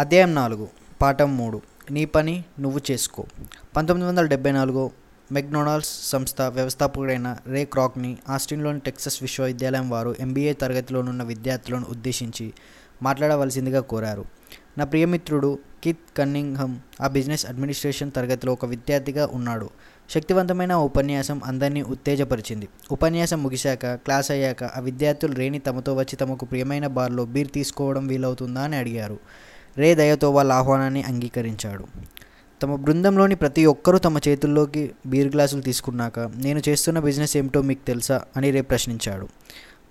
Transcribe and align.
అధ్యాయం 0.00 0.34
నాలుగు 0.34 0.68
పాఠం 1.02 1.36
మూడు. 1.36 1.60
నీ 1.90 2.04
పని 2.04 2.44
నువ్వు 2.60 2.80
చేసుకో. 2.90 3.26
పంతొమ్మిది 3.76 4.08
వందల 4.08 4.26
డెబ్బై 4.26 4.52
నాలుగు 4.52 4.90
మెక్డొనాల్డ్స్ 5.32 6.10
సంస్థ 6.10 6.42
వ్యవస్థాపకుడైన 6.42 7.36
రే 7.46 7.64
క్రాక్ని 7.64 8.18
ఆస్టిన్లోని 8.28 8.80
టెక్సస్ 8.80 9.22
విశ్వవిద్యాలయం 9.22 9.90
వారు 9.90 10.16
ఎంబీఏ 10.20 10.52
తరగతిలోనున్న 10.52 11.22
విద్యార్థులను 11.22 11.86
ఉద్దేశించి 11.90 12.52
మాట్లాడవలసిందిగా 13.02 13.80
కోరారు. 13.80 14.24
నా 14.78 14.84
ప్రియమిత్రుడు 14.84 15.58
కిత్ 15.84 16.16
కన్నింగ్హమ్ 16.16 16.76
ఆ 17.00 17.06
బిజినెస్ 17.06 17.46
అడ్మినిస్ట్రేషన్ 17.46 18.12
తరగతిలో 18.12 18.52
ఒక 18.52 18.64
విద్యార్థిగా 18.64 19.30
ఉన్నాడు. 19.32 19.70
శక్తివంతమైన 20.10 20.72
ఆ 20.72 20.76
ఉపన్యాసం 20.76 21.40
అందరినీ 21.44 21.82
ఉత్తేజపరిచింది. 21.82 22.68
ఉపన్యాసం 22.90 23.42
ముగిశాక 23.42 23.86
క్లాస్ 23.86 24.30
అయ్యాక 24.30 24.64
ఆ 24.64 24.80
విద్యార్థులు 24.80 25.32
రేని 25.32 25.58
తమతో 25.58 25.94
వచ్చి 25.94 26.16
తమకు 26.16 26.44
ప్రియమైన 26.46 26.86
బార్లో 26.86 27.24
బీర్ 27.24 27.50
తీసుకోవడం 27.50 28.06
వీలవుతుందా 28.06 28.62
అని 28.62 28.76
అడిగారు. 28.76 29.18
రే 29.78 29.94
దయతో 29.94 30.30
వాళ్ళ 30.30 30.52
ఆహ్వానాన్ని 30.52 31.02
అంగీకరించాడు. 31.02 31.86
తమ 32.62 32.74
బృందంలోని 32.74 33.34
ప్రతి 33.34 33.66
ఒక్కరూ 33.66 33.98
తమ 33.98 34.18
చేతుల్లోకి 34.28 34.90
బీర్ 35.06 35.34
గ్లాసులు 35.34 35.62
తీసుకున్నాక 35.62 36.20
నేను 36.20 36.62
చేస్తున్న 36.68 36.98
బిజినెస్ 36.98 37.36
ఏమిటో 37.36 37.62
మీకు 37.62 37.86
తెలుసా? 37.86 38.22
అని 38.36 38.50
రే 38.50 38.60
ప్రశ్నించాడు. 38.60 39.28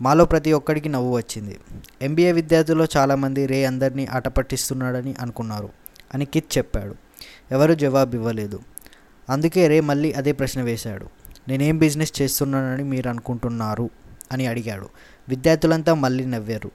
మాలో 0.01 0.25
ప్రతి 0.25 0.53
ఒక్కడికి 0.53 0.89
నవ్వు 0.89 1.17
వచ్చింది. 1.17 1.59
ఎంబీఏ 2.01 2.31
విద్యార్థుల్లో 2.31 2.87
చాలామంది 2.97 3.45
రే 3.45 3.65
అందరినీ 3.65 4.05
ఆట 4.05 4.27
పట్టిస్తున్నాడని 4.27 5.15
అనుకున్నారు 5.19 5.69
అని 6.13 6.25
కిత్ 6.25 6.57
చెప్పాడు. 6.57 6.95
ఎవరు 7.51 7.73
జవాబు 7.73 8.15
ఇవ్వలేదు. 8.15 8.59
అందుకే 9.29 9.67
రే 9.67 9.79
మళ్ళీ 9.79 10.11
అదే 10.11 10.31
ప్రశ్న 10.31 10.61
వేశాడు. 10.61 11.05
నేనేం 11.47 11.77
బిజినెస్ 11.77 12.21
చేస్తున్నానని 12.21 12.83
మీరు 12.83 13.09
అనుకుంటున్నారు? 13.09 13.89
అని 14.31 14.47
అడిగాడు. 14.47 14.89
విద్యార్థులంతా 15.29 15.93
మళ్ళీ 15.93 16.25
నవ్వారు. 16.25 16.71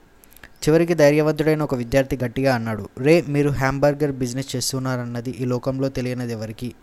చివరికి 0.67 0.93
ధైర్యవంతుడైన 0.93 1.63
ఒక 1.63 1.75
విద్యార్థి 1.75 2.19
గట్టిగా 2.25 2.55
అన్నాడు 2.55 2.89
రే 2.97 3.23
మీరు 3.27 3.49
హ్యాంబర్గర్ 3.49 4.11
బిజినెస్ 4.11 4.55
చేస్తున్నారన్నది 4.55 5.29
ఈ 5.29 5.45
లోకంలో 5.45 5.89
తెలియనిది 5.89 6.33
ఎవరికి? 6.33 6.73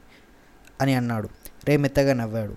అని 0.81 0.95
అన్నాడు. 0.95 1.29
రే 1.69 1.77
మెత్తగా 1.77 2.13
నవ్వాడు 2.13 2.57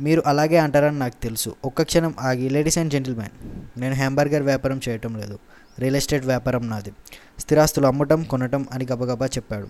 మీరు 0.00 0.22
అలాగే 0.26 0.56
అంటారని 0.56 0.98
నాకు 0.98 1.22
తెలుసు. 1.22 1.54
ఒక్క 1.64 1.82
క్షణం 1.82 2.14
ఆగి 2.20 2.48
లేడీస్ 2.48 2.78
అండ్ 2.78 2.92
జెంటిల్మెన్ 2.92 3.48
నేను 3.80 3.94
హ్యాంబర్గర్ 3.94 4.42
వ్యాపారం 4.42 4.80
చేయటం 4.88 5.16
లేదు. 5.16 5.38
రియల్ 5.78 5.96
ఎస్టేట్ 5.96 6.26
వ్యాపారం 6.26 6.68
నాది. 6.68 6.92
స్థిరాస్తులు 7.38 7.86
అమ్మటం 7.86 8.22
కొనటం 8.22 8.66
అని 8.72 8.86
గబగబా 8.92 9.26
చెప్పాడు. 9.26 9.68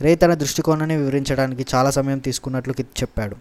రే 0.00 0.14
తన 0.14 0.34
దృష్టికోణాన్ని 0.34 0.96
వివరించడానికి 0.96 1.66
చాలా 1.74 1.90
సమయం 1.90 2.18
తీసుకున్నట్లు 2.18 2.74
చెప్పాడు. 2.80 3.36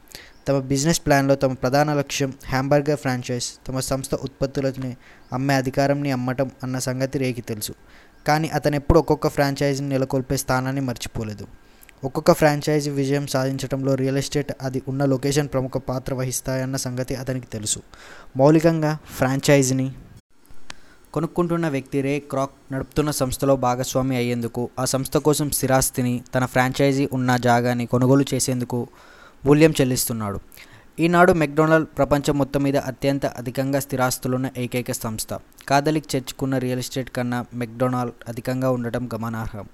తమ 0.47 0.59
బిజినెస్ 0.59 1.01
ప్లాన్లో 1.05 1.35
తమ 1.35 1.53
ప్రధాన 1.53 1.93
లక్ష్యం 1.93 2.33
హ్యాంబర్గర్ 2.45 2.99
ఫ్రాంచైజ్ 2.99 3.67
తమ 3.67 3.79
సంస్థ 3.79 4.15
ఉత్పత్తులని 4.15 4.97
అమ్మే 5.33 5.53
అధికారంని 5.53 6.11
అమ్మటం 6.11 6.51
అన్న 6.63 6.79
సంగతి 6.79 7.19
రేకి 7.19 7.41
తెలుసు. 7.41 7.73
కానీ 8.27 8.47
అతను 8.47 8.75
ఎప్పుడు 8.75 8.99
ఒక్కొక్క 8.99 9.27
ఫ్రాంచైజీని 9.27 9.89
నెలకొల్పే 9.89 10.37
స్థానాన్ని 10.37 10.81
మర్చిపోలేదు. 10.81 11.47
ఒక్కొక్క 12.03 12.31
ఫ్రాంచైజీ 12.31 12.89
విజయం 12.89 13.27
సాధించడంలో 13.27 13.95
రియల్ 13.95 14.17
ఎస్టేట్ 14.17 14.51
అది 14.61 14.81
ఉన్న 14.87 15.05
లొకేషన్ 15.05 15.47
ప్రముఖ 15.47 15.71
పాత్ర 15.71 16.13
వహిస్తాయన్న 16.13 16.75
సంగతి 16.75 17.15
అతనికి 17.15 17.47
తెలుసు. 17.47 17.79
మౌలికంగా 18.37 18.97
ఫ్రాంచైజీని 19.17 19.91
కొనుక్కుంటున్న 21.13 21.67
వ్యక్తి 21.67 21.99
రే 22.05 22.11
క్రాక్ 22.31 22.57
నడుపుతున్న 22.73 23.11
సంస్థలో 23.11 23.53
భాగస్వామి 23.55 24.15
అయ్యేందుకు 24.15 24.63
ఆ 24.79 24.83
సంస్థ 24.85 25.17
కోసం 25.27 25.47
స్థిరాస్తిని 25.49 26.11
తన 26.35 26.45
ఫ్రాంచైజీ 26.45 27.05
ఉన్న 27.17 27.37
జాగాని 27.45 27.85
కొనుగోలు 27.85 28.25
చేసేందుకు 28.33 28.79
మూల్యం 29.45 29.73
చెల్లిస్తున్నాడు. 29.79 30.39
ఈనాడు 30.99 31.31
మెక్డొనాల్డ్ 31.41 31.89
ప్రపంచం 31.97 32.35
మొత్తం 32.37 32.61
మీద 32.63 32.77
అత్యంత 32.91 33.25
అధికంగా 33.39 33.79
స్థిరాస్తులున్న 33.79 34.47
ఏకైక 34.57 34.91
సంస్థ. 34.91 35.33
కాదలిక్ 35.69 36.09
చర్చ్కున్న 36.13 36.57
రియల్ 36.57 36.83
ఎస్టేట్ 36.83 37.11
కన్నా 37.17 37.45
మెక్డొనాల్డ్ 37.61 38.15
అధికంగా 38.27 38.71
ఉండటం 38.77 39.09
గమనార్హం. 39.13 39.65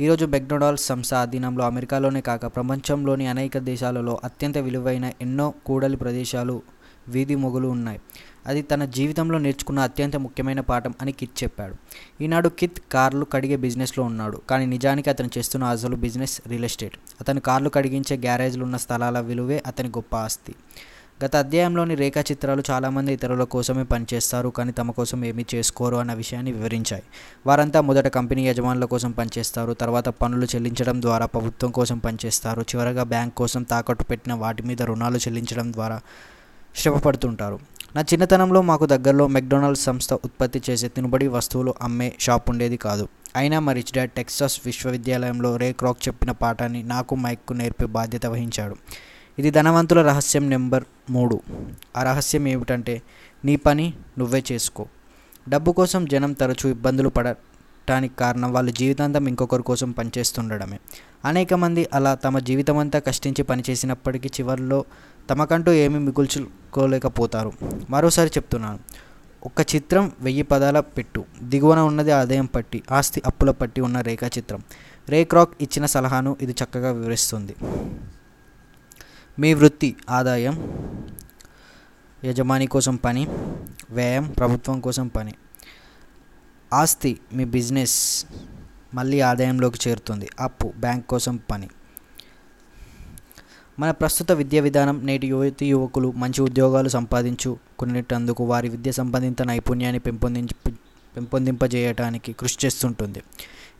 ఈరోజు 0.00 0.24
మెక్డొనాల్డ్ 0.26 0.80
సంస్థ 0.80 1.14
అధీనంలో 1.14 1.64
అమెరికాలోనే 1.64 2.20
కాక 2.20 2.46
ప్రపంచంలోని 2.46 3.26
అనేక 3.26 3.58
దేశాలలో 3.72 4.20
అత్యంత 4.24 4.58
విలువైన 4.68 5.12
ఎన్నో 5.26 5.48
కూడలి 5.66 5.96
ప్రదేశాలు 5.96 6.56
వీధి 7.08 7.34
మొగులు 7.34 7.68
ఉన్నాయి. 7.68 7.98
అది 8.46 8.62
తన 8.62 8.84
జీవితంలో 8.84 9.38
నేర్చుకున్న 9.38 9.80
అత్యంత 9.80 10.16
ముఖ్యమైన 10.16 10.60
పాఠం 10.60 10.94
అని 11.02 11.12
కిత్ 11.12 11.42
చెప్పాడు. 11.42 11.74
ఈనాడు 12.22 12.48
కిత్ 12.48 12.78
కార్లు 12.92 13.24
కడిగే 13.24 13.56
బిజినెస్లో 13.56 14.04
ఉన్నాడు. 14.04 14.40
కానీ 14.50 14.66
నిజానికి 14.66 15.10
అతను 15.10 15.30
చేస్తున్న 15.38 15.64
అసలు 15.64 15.96
బిజినెస్ 15.96 16.40
రియల్ 16.48 16.64
ఎస్టేట్. 16.64 16.96
అతను 17.20 17.40
కార్లు 17.40 17.68
కడిగించే 17.68 18.16
గ్యారేజ్లు 18.16 18.64
ఉన్న 18.64 18.76
స్థలాల 18.76 19.20
విలువే 19.20 19.62
అతని 19.66 19.88
గొప్ప 19.88 20.16
ఆస్తి. 20.16 20.54
గత 21.24 21.36
అధ్యాయంలోని 21.36 21.94
రేఖాచిత్రాలు 21.94 22.62
చాలామంది 22.70 23.12
ఇతరుల 23.12 23.44
కోసమే 23.44 23.82
పనిచేస్తారు. 23.82 24.48
కానీ 24.48 24.72
తమ 24.72 24.90
కోసం 24.90 25.24
ఏమీ 25.24 25.46
చేసుకోరు 25.54 25.96
అన్న 25.96 26.12
విషయాన్ని 26.12 26.52
వివరించాయి. 26.52 27.02
వారంతా 27.46 27.80
మొదట 27.80 28.06
కంపెనీ 28.08 28.48
యజమానుల 28.48 28.84
కోసం 28.84 29.10
పనిచేస్తారు. 29.10 29.72
తర్వాత 29.72 30.08
పనులు 30.08 30.44
చెల్లించడం 30.44 31.02
ద్వారా 31.02 31.26
ప్రభుత్వం 31.26 31.70
కోసం 31.70 31.98
పనిచేస్తారు. 31.98 32.60
చివరగా 32.60 33.02
బ్యాంక్ 33.02 33.34
కోసం 33.34 33.62
తాకట్టు 33.62 34.04
పెట్టిన 34.04 34.34
వాటి 34.34 34.62
మీద 34.62 34.82
రుణాలు 34.82 35.16
చెల్లించడం 35.16 35.72
ద్వారా 35.72 36.00
శ్రమపడుతుంటారు. 36.76 37.58
నా 37.96 38.02
చిన్నతనంలో 38.02 38.62
మాకు 38.62 38.86
దగ్గరలో 38.86 39.26
మెక్డొనాల్డ్స్ 39.26 39.84
సంస్థ 39.84 40.12
ఉత్పత్తి 40.12 40.62
చేసే 40.70 40.88
తినుబడి 40.88 41.28
వస్తువులు 41.28 41.74
అమ్మే 41.82 42.12
షాప్ 42.20 42.50
ఉండేది 42.50 42.76
కాదు. 42.76 43.08
అయినా 43.36 43.60
మా 43.60 43.72
రిచ్ 43.72 43.92
డాడ్ 43.94 44.10
టెక్సాస్ 44.10 44.60
విశ్వవిద్యాలయంలో 44.66 45.56
రే 45.56 45.72
క్రాక్ 45.72 46.08
చెప్పిన 46.08 46.30
పాఠాన్ని 46.30 46.82
నాకు 46.82 47.14
మైక్కు 47.14 47.52
నేర్పే 47.52 47.86
బాధ్యత 47.86 48.26
వహించాడు. 48.26 48.76
ఇది 49.38 49.50
ధనవంతుల 49.50 50.02
రహస్యం 50.02 50.50
నెంబర్ 50.50 50.84
మూడు. 51.10 51.40
ఆ 51.96 52.02
రహస్యం 52.02 52.48
ఏమిటంటే 52.48 53.02
నీ 53.44 53.56
పని 53.56 53.94
నువ్వే 54.18 54.44
చేసుకో. 54.52 54.86
డబ్బు 55.48 55.72
కోసం 55.72 56.04
జనం 56.04 56.32
తరచూ 56.32 56.70
ఇబ్బందులు 56.70 57.08
పడటానికి 57.08 58.14
కారణం 58.14 58.52
వాళ్ళ 58.52 58.70
జీవితాంతం 58.70 59.28
ఇంకొకరి 59.28 59.62
కోసం 59.62 59.90
పనిచేస్తుండడమే. 59.90 60.78
అనేక 61.24 61.54
మంది 61.54 61.86
అలా 61.94 62.14
తమ 62.14 62.38
జీవితమంతా 62.38 62.98
కష్టించి 62.98 63.42
పనిచేసినప్పటికీ 63.42 64.28
చివరిలో 64.28 64.84
తమకంటూ 65.30 65.72
ఏమీ 65.72 65.98
మిగుల్చుకోలేకపోతారు. 65.98 67.52
మరోసారి 67.90 68.28
చెప్తున్నాను. 68.28 68.78
ఒక 69.46 69.74
చిత్రం 69.74 70.12
వెయ్యి 70.20 70.42
పదాల 70.42 70.80
పెట్టు. 70.80 71.24
దిగువన 71.42 71.78
ఉన్నది 71.78 72.10
ఆదాయం 72.10 72.46
పట్టి 72.46 72.82
ఆస్తి 72.92 73.22
అప్పుల 73.26 73.50
పట్టి 73.50 73.80
ఉన్న 73.80 74.00
రేఖా 74.00 74.26
చిత్రం 74.26 74.62
రే 75.08 75.24
క్రాక్ 75.24 75.54
ఇచ్చిన 75.60 75.86
సలహాను 75.86 76.36
ఇది 76.40 76.54
చక్కగా 76.64 76.92
వివరిస్తుంది. 76.92 77.54
మీ 79.38 79.54
వృత్తి 79.54 79.96
ఆదాయం 80.10 80.54
యజమాని 82.24 82.66
కోసం 82.66 82.96
పని 82.96 83.26
వ్యయం 83.90 84.34
ప్రభుత్వం 84.38 84.80
కోసం 84.80 85.08
పని. 85.08 85.34
ఆస్తి 86.72 87.20
మీ 87.32 87.44
బిజినెస్ 87.44 88.26
మళ్ళీ 88.94 89.20
ఆదాయంలోకి 89.20 89.88
చేరుతుంది. 89.88 90.28
అప్పు 90.40 90.72
బ్యాంక్ 90.76 91.06
కోసం 91.06 91.40
పని. 91.50 91.68
మన 93.78 93.90
ప్రస్తుత 93.90 94.32
విద్యా 94.32 94.62
విధానం 94.62 95.06
నేటి 95.06 95.26
యువతి 95.26 95.66
యువకులు 95.66 96.12
మంచి 96.12 96.42
ఉద్యోగాలు 96.42 96.88
సంపాదించుకునేటందుకు 96.88 98.44
వారి 98.44 98.68
విద్య 98.68 98.92
సంబంధిత 98.92 99.42
నైపుణ్యాన్ని 99.42 99.98
పెంపొందించి 99.98 100.72
పెంపొందింపజేయటానికి 101.16 102.32
కృషి 102.32 102.58
చేస్తుంటుంది. 102.64 103.22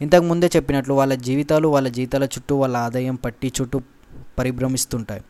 ఇంతకు 0.01 0.25
ముందే 0.25 0.51
చెప్పినట్లు 0.57 0.95
వాళ్ళ 0.95 1.15
జీవితాలు 1.15 1.69
వాళ్ళ 1.69 1.89
జీతాల 1.89 2.25
చుట్టూ 2.25 2.57
వాళ్ళ 2.57 2.77
ఆదాయం 2.77 3.15
పట్టి 3.15 3.53
చుట్టూ 3.61 3.81
పరిభ్రమిస్తుంటాయి. 4.39 5.23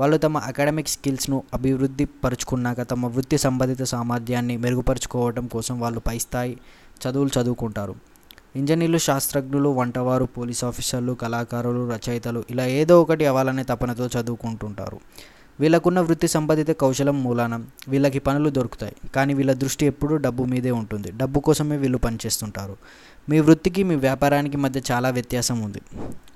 వాళ్ళు 0.00 0.16
తమ 0.16 0.38
అకాడమిక్ 0.38 0.88
స్కిల్స్ను 0.88 1.42
అభివృద్ధి 1.54 2.04
పరుచుకున్నాక 2.04 2.82
తమ 2.82 3.06
వృత్తి 3.06 3.38
సంబంధిత 3.38 3.82
సామర్థ్యాన్ని 3.82 4.56
మెరుగుపరుచుకోవడం 4.56 5.46
కోసం 5.46 5.80
వాళ్ళు 5.80 6.00
పై 6.00 6.18
స్థాయి 6.18 6.60
చదువులు 7.02 7.40
చదువుకుంటారు. 7.40 7.94
ఇంజనీర్లు 8.56 8.98
శాస్త్రజ్ఞులు 8.98 9.68
వంటవారు 9.68 10.24
పోలీస్ 10.24 10.64
ఆఫీసర్లు 10.64 11.12
కళాకారులు 11.12 11.90
రచయితలు 11.90 12.44
ఇలా 12.50 12.66
ఏదో 12.66 13.02
ఒకటి 13.02 13.26
అవ్వాలనే 13.26 13.62
తపనతో 13.62 14.06
చదువుకుంటుంటారు. 14.06 15.00
వీళ్ళకున్న 15.60 16.00
వృత్తి 16.00 16.28
సంబంధిత 16.28 16.70
కౌశలం 16.70 17.22
మూలానం 17.22 17.66
వీళ్ళకి 17.88 18.18
పనులు 18.18 18.50
దొరుకుతాయి. 18.50 18.96
కానీ 19.14 19.34
వీళ్ళ 19.34 19.52
దృష్టి 19.52 19.86
ఎప్పుడూ 19.86 20.16
డబ్బు 20.16 20.44
మీదే 20.44 20.70
ఉంటుంది. 20.70 21.10
డబ్బు 21.10 21.40
కోసమే 21.40 21.76
వీళ్ళు 21.76 21.98
పనిచేస్తుంటారు. 21.98 22.76
మీ 23.28 23.40
వృత్తికి 23.40 23.82
మీ 23.82 23.94
వ్యాపారానికి 23.94 24.56
మధ్య 24.56 24.80
చాలా 24.90 25.10
వ్యత్యాసం 25.10 25.60
ఉంది. 25.60 25.80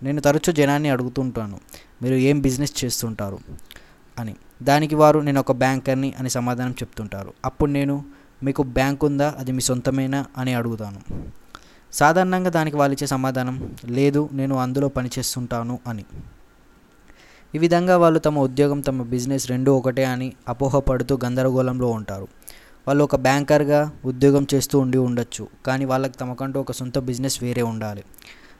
నేను 0.03 0.21
తరచూ 0.21 0.53
జనాన్ని 0.53 0.89
అడుగుతుంటాను 0.89 1.61
మీరు 2.03 2.15
ఏం 2.15 2.41
బిజినెస్ 2.41 2.85
చేస్తుంటారు? 2.85 3.39
అని. 4.19 4.35
దానికి 4.63 4.95
వారు 4.95 5.21
నేను 5.21 5.41
ఒక 5.41 5.53
బ్యాంకర్ని 5.53 6.15
అని 6.19 6.31
సమాధానం 6.31 6.71
చెప్తుంటారు. 6.71 7.33
అప్పుడు 7.45 7.71
నేను 7.71 8.05
మీకు 8.43 8.63
బ్యాంక్ 8.63 9.05
ఉందా? 9.05 9.35
అది 9.39 9.53
మీ 9.53 9.61
సొంతమేనా? 9.61 10.25
అని 10.37 10.55
అడుగుతాను. 10.55 11.29
సాధారణంగా 11.93 12.51
దానికి 12.51 12.77
వాళ్ళు 12.77 12.95
ఇచ్చే 12.95 13.07
సమాధానం 13.07 13.77
లేదు 13.85 14.29
నేను 14.33 14.59
అందులో 14.59 14.89
పనిచేస్తుంటాను 14.89 15.79
అని. 15.87 16.05
ఈ 17.55 17.59
విధంగా 17.59 17.97
వాళ్ళు 17.97 18.19
తమ 18.19 18.39
ఉద్యోగం 18.39 18.81
తమ 18.81 19.03
బిజినెస్ 19.03 19.51
రెండు 19.51 19.71
ఒకటే 19.71 20.05
అని 20.05 20.33
అపోహపడుతూ 20.49 21.19
గందరగోళంలో 21.25 21.89
ఉంటారు. 21.89 22.29
వాళ్ళు 22.87 23.05
ఒక 23.05 23.17
బ్యాంకర్గా 23.17 23.91
ఉద్యోగం 24.05 24.47
చేస్తూ 24.55 24.79
ఉండి 24.79 24.99
ఉండొచ్చు 24.99 25.49
కానీ 25.67 25.85
వాళ్ళకి 25.85 26.19
తమకంటూ 26.19 26.61
ఒక 26.61 26.73
సొంత 26.73 26.99
బిజినెస్ 26.99 27.43
వేరే 27.43 27.63
ఉండాలి. 27.63 28.05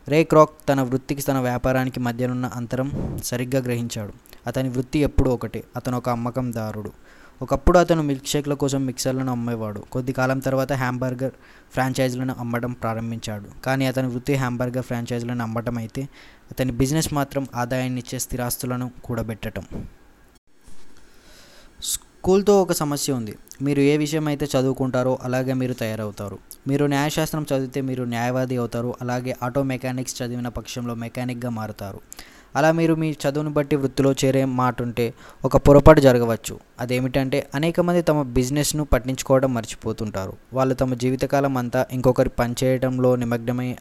రే 0.09 0.25
క్రాక్ 0.25 0.51
తన 0.69 0.83
వృత్తికి 0.83 1.23
తన 1.23 1.39
వ్యాపారానికి 1.39 2.01
మధ్యనున్న 2.01 2.47
అంతరం 2.47 3.19
సరిగ్గా 3.25 3.63
గ్రహించాడు. 3.63 4.13
అతని 4.47 4.69
వృత్తి 4.69 4.99
ఎప్పుడూ 4.99 5.31
ఒకటే 5.31 5.65
అతను 5.77 5.97
ఒక 5.97 6.09
అమ్మకందారుడు. 6.09 6.93
ఒకప్పుడు 7.43 7.79
అతను 7.79 8.03
మిల్క్ 8.03 8.27
షేక్ల 8.27 8.55
కోసం 8.55 8.87
మిక్సర్లను 8.87 9.33
అమ్మేవాడు. 9.33 9.81
కొద్ది 9.93 10.13
కాలం 10.13 10.39
తర్వాత 10.39 10.73
హ్యాంబర్గర్ 10.73 11.33
ఫ్రాంచైజీలను 11.73 12.35
అమ్మడం 12.39 12.73
ప్రారంభించాడు. 12.73 13.49
కానీ 13.65 13.87
అతని 13.87 14.07
వృత్తి 14.07 14.35
హ్యాంబర్గర్ 14.35 14.85
ఫ్రాంచైజీలను 14.85 15.43
అమ్మటం 15.43 15.79
అయితే 15.79 16.03
అతని 16.51 16.73
బిజినెస్ 16.73 17.15
మాత్రం 17.15 17.47
ఆదాయాన్ని 17.55 18.01
ఇచ్చే 18.01 18.19
స్థిరాస్తులను 18.19 18.91
కూడబెట్టడం 19.05 19.65
స్కూల్తో 21.83 22.63
ఒక 22.63 22.73
సమస్య 22.73 23.13
ఉంది. 23.13 23.35
మీరు 23.63 23.81
ఏ 23.81 23.97
విషయం 23.97 24.29
అయితే 24.29 24.49
చదువుకుంటారో 24.55 25.19
అలాగే 25.23 25.53
మీరు 25.53 25.75
తయారవుతారు. 25.75 26.39
మీరు 26.69 26.85
న్యాయశాస్త్రం 26.87 27.47
చదివితే 27.53 27.81
మీరు 27.81 28.05
న్యాయవాది 28.05 28.57
అవుతారు. 28.57 28.95
అలాగే 29.03 29.37
ఆటో 29.43 29.63
మెకానిక్స్ 29.63 30.23
చదివిన 30.23 30.49
పక్షంలో 30.49 30.95
మెకానిక్గా 30.95 31.51
మారుతారు. 31.51 32.01
అలా 32.57 32.73
మీరు 32.73 32.95
మీ 32.95 33.11
చదువును 33.11 33.51
బట్టి 33.51 33.77
వృత్తిలో 33.77 34.13
చేరే 34.13 34.45
మాట 34.45 34.83
ఉంటే 34.83 35.15
ఒక 35.45 35.57
పొరపాటు 35.57 36.01
జరగవచ్చు. 36.01 36.59
అదేమిటంటే 36.81 37.51
అనేక 37.55 37.81
మంది 37.81 38.03
తమ 38.03 38.23
బిజినెస్ను 38.23 38.85
పట్టించుకోవడం 38.85 39.55
మర్చిపోతుంటారు. 39.55 40.33
వాళ్ళు 40.53 40.75
తమ 40.75 40.95
జీవితకాలం 40.95 41.57
అంతా 41.57 41.87
ఇంకొకరి 41.93 42.29
పనిచేయడంలో 42.29 43.17
నిమగ్నమై 43.17 43.77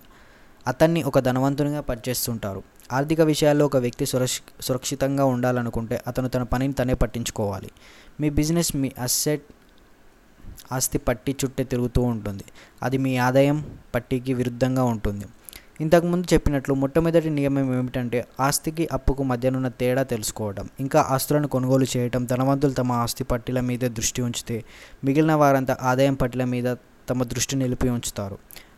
అతన్ని 0.68 1.04
ఒక 1.04 1.20
ధనవంతునిగా 1.20 1.82
పనిచేస్తుంటారు 1.82 2.64
ఆర్థిక 2.94 3.22
విషయాల్లో 3.22 3.66
ఒక 3.66 3.78
వ్యక్తి 3.78 4.06
సురక్ష 4.06 4.42
సురక్షితంగా 4.62 5.26
ఉండాలనుకుంటే 5.26 6.02
అతను 6.08 6.30
తన 6.30 6.44
పనిని 6.44 6.74
తనే 6.74 6.94
పట్టించుకోవాలి. 6.94 7.72
మీ 8.22 8.30
బిజినెస్ 8.30 8.76
మీ 8.76 8.92
అసెట్ 9.04 9.42
ఆస్తి 10.72 10.98
పట్టి 10.98 11.36
చుట్టే 11.46 11.64
తిరుగుతూ 11.64 12.02
ఉంటుంది. 12.02 12.44
అది 12.84 12.98
మీ 12.98 13.18
ఆదాయం 13.18 13.66
పట్టికి 13.96 14.34
విరుద్ధంగా 14.34 14.84
ఉంటుంది. 14.84 15.26
ఇంతకుముందు 15.82 16.34
చెప్పినట్లు 16.34 16.74
మొట్టమొదటి 16.74 17.30
నియమం 17.30 17.78
ఏమిటంటే 17.78 18.26
ఆస్తికి 18.40 18.90
అప్పుకు 18.94 19.24
మధ్యనున్న 19.24 19.68
తేడా 19.68 20.04
తెలుసుకోవడం. 20.04 20.70
ఇంకా 20.80 21.02
ఆస్తులను 21.02 21.48
కొనుగోలు 21.48 21.86
చేయటం 21.98 22.26
ధనవంతులు 22.26 22.72
తమ 22.72 22.92
ఆస్తి 22.92 23.24
పట్టిల 23.24 23.60
మీద 23.60 23.80
దృష్టి 23.80 24.22
ఉంచితే 24.22 24.64
మిగిలిన 25.04 25.34
వారంతా 25.34 25.78
ఆదాయం 25.82 26.14
పట్టిల 26.14 26.44
మీద 26.44 26.76
తమ 27.10 27.24
దృష్టి 27.24 27.56
నిలిపి 27.56 27.90
ఉంచుతారు. 27.90 28.38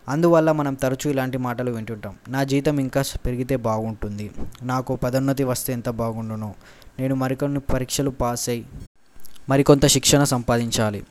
అందువల్ల 0.10 0.52
మనం 0.52 0.74
తరచూ 0.74 1.12
ఇలాంటి 1.12 1.38
మాటలు 1.38 1.72
వింటుంటాం. 1.72 2.16
నా 2.30 2.44
జీతం 2.44 2.80
ఇంకా 2.80 3.04
పెరిగితే 3.26 3.56
బాగుంటుంది. 3.56 4.32
నాకు 4.64 4.96
పదోన్నతి 4.96 5.44
వస్తే 5.44 5.74
ఎంత 5.74 5.90
బాగుండునో? 5.90 6.54
నేను 7.00 7.16
మరికొన్ని 7.16 7.60
పరీక్షలు 7.60 8.10
పాస్ 8.10 8.50
అయి 8.50 8.66
మరికొంత 9.50 9.86
శిక్షణ 9.86 10.24
సంపాదించాలి. 10.24 11.04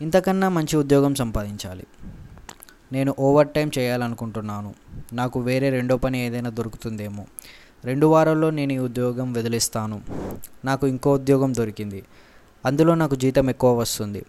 ఇంతకన్నా 0.00 0.48
మంచి 0.48 0.76
ఉద్యోగం 0.76 1.14
సంపాదించాలి. 1.14 1.86
నేను 2.92 3.14
ఓవర్ 3.18 3.48
టైం 3.48 3.70
చేయాలనుకుంటున్నాను. 3.78 4.74
నాకు 5.12 5.40
వేరే 5.40 5.70
రెండో 5.70 5.96
పని 5.96 6.26
ఏదైనా 6.26 6.50
దొరుకుతుందేమో. 6.50 7.24
రెండు 7.84 8.06
వారాల్లో 8.06 8.50
నేను 8.50 8.72
ఈ 8.72 8.78
ఉద్యోగం 8.78 9.32
వదిలిస్తాను. 9.32 10.02
నాకు 10.64 10.86
ఇంకో 10.86 11.12
ఉద్యోగం 11.12 11.54
దొరికింది. 11.54 12.02
అందులో 12.66 12.94
నాకు 12.94 13.14
జీతం 13.14 13.50
ఎక్కువ 13.50 13.78
వస్తుంది. 13.78 14.24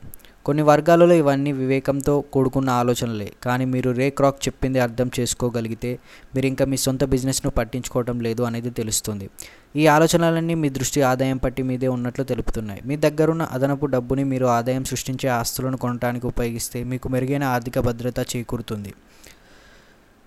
కొన్ని 0.48 0.64
వర్గాలలో 0.64 1.16
ఇవన్నీ 1.22 1.52
వివేకంతో 1.52 2.14
కూడుకున్న 2.34 2.70
ఆలోచనలే. 2.82 3.28
కానీ 3.46 3.66
మీరు 3.74 3.90
రే 4.00 4.08
క్రాక్ 4.10 4.40
చెప్పింది 4.48 4.80
అర్థం 4.86 5.08
చేసుకోగలిగితే 5.20 5.92
మీరు 6.36 6.48
ఇంకా 6.52 6.66
మీ 6.72 6.78
సొంత 6.78 7.04
బిజినెస్ను 7.14 7.52
పట్టించుకోవడం 7.52 8.20
లేదు 8.28 8.44
అనేది 8.44 8.72
తెలుస్తుంది. 8.80 9.26
ఈ 9.76 9.86
ఆలోచనలన్నీ 9.96 10.56
మీ 10.64 10.70
దృష్టి 10.78 11.02
ఆదాయం 11.02 11.38
పట్టి 11.38 11.64
మీదే 11.64 11.88
ఉన్నట్లు 11.88 12.24
తెలుపుతున్నాయి. 12.24 12.82
మీ 12.86 12.98
దగ్గరున్న 13.08 13.44
అదనపు 13.56 13.86
డబ్బుని 13.86 14.24
మీరు 14.24 14.46
ఆదాయం 14.58 14.86
సృష్టించే 14.92 15.30
ఆస్తులను 15.40 15.78
కొనడానికి 15.78 16.28
ఉపయోగిస్తే 16.28 16.82
మీకు 16.84 17.08
మెరుగైన 17.16 17.44
ఆర్థిక 17.56 17.80
భద్రత 17.80 18.20
చేకూరుతుంది. 18.36 18.94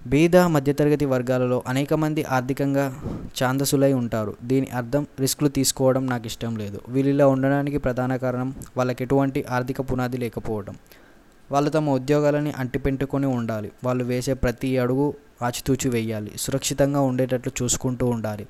బీద 0.06 0.36
మధ్యతరగతి 0.36 1.04
వర్గాలలో 1.04 1.62
అనేక 1.66 1.94
మంది 1.94 2.24
ఆర్థికంగా 2.24 3.00
ఛాందసులై 3.44 3.92
ఉంటారు. 3.92 4.36
దీని 4.42 4.66
అర్థం 4.66 5.06
రిస్క్లు 5.20 5.48
తీసుకోవడం 5.48 6.06
నాకు 6.06 6.26
ఇష్టం 6.26 6.56
లేదు. 6.56 6.80
వీళ్ళిలా 6.88 7.26
ఉండడానికి 7.26 7.78
ప్రధాన 7.78 8.16
కారణం 8.16 8.54
వాళ్ళకి 8.76 9.04
ఎటువంటి 9.04 9.44
ఆర్థిక 9.50 9.80
పునాది 9.80 10.16
లేకపోవడం. 10.16 10.74
వాళ్ళు 11.52 11.70
తమ 11.70 11.90
ఉద్యోగాలని 11.90 12.52
అంటిపెట్టుకొని 12.52 13.26
ఉండాలి. 13.26 13.72
వాళ్ళు 13.84 14.04
వేసే 14.04 14.34
ప్రతి 14.34 14.78
అడుగు 14.78 15.14
ఆచితూచి 15.42 15.88
వేయాలి. 15.88 16.30
సురక్షితంగా 16.36 17.00
ఉండేటట్లు 17.00 17.64
చూసుకుంటూ 17.64 18.06
ఉండాలి. 18.06 18.46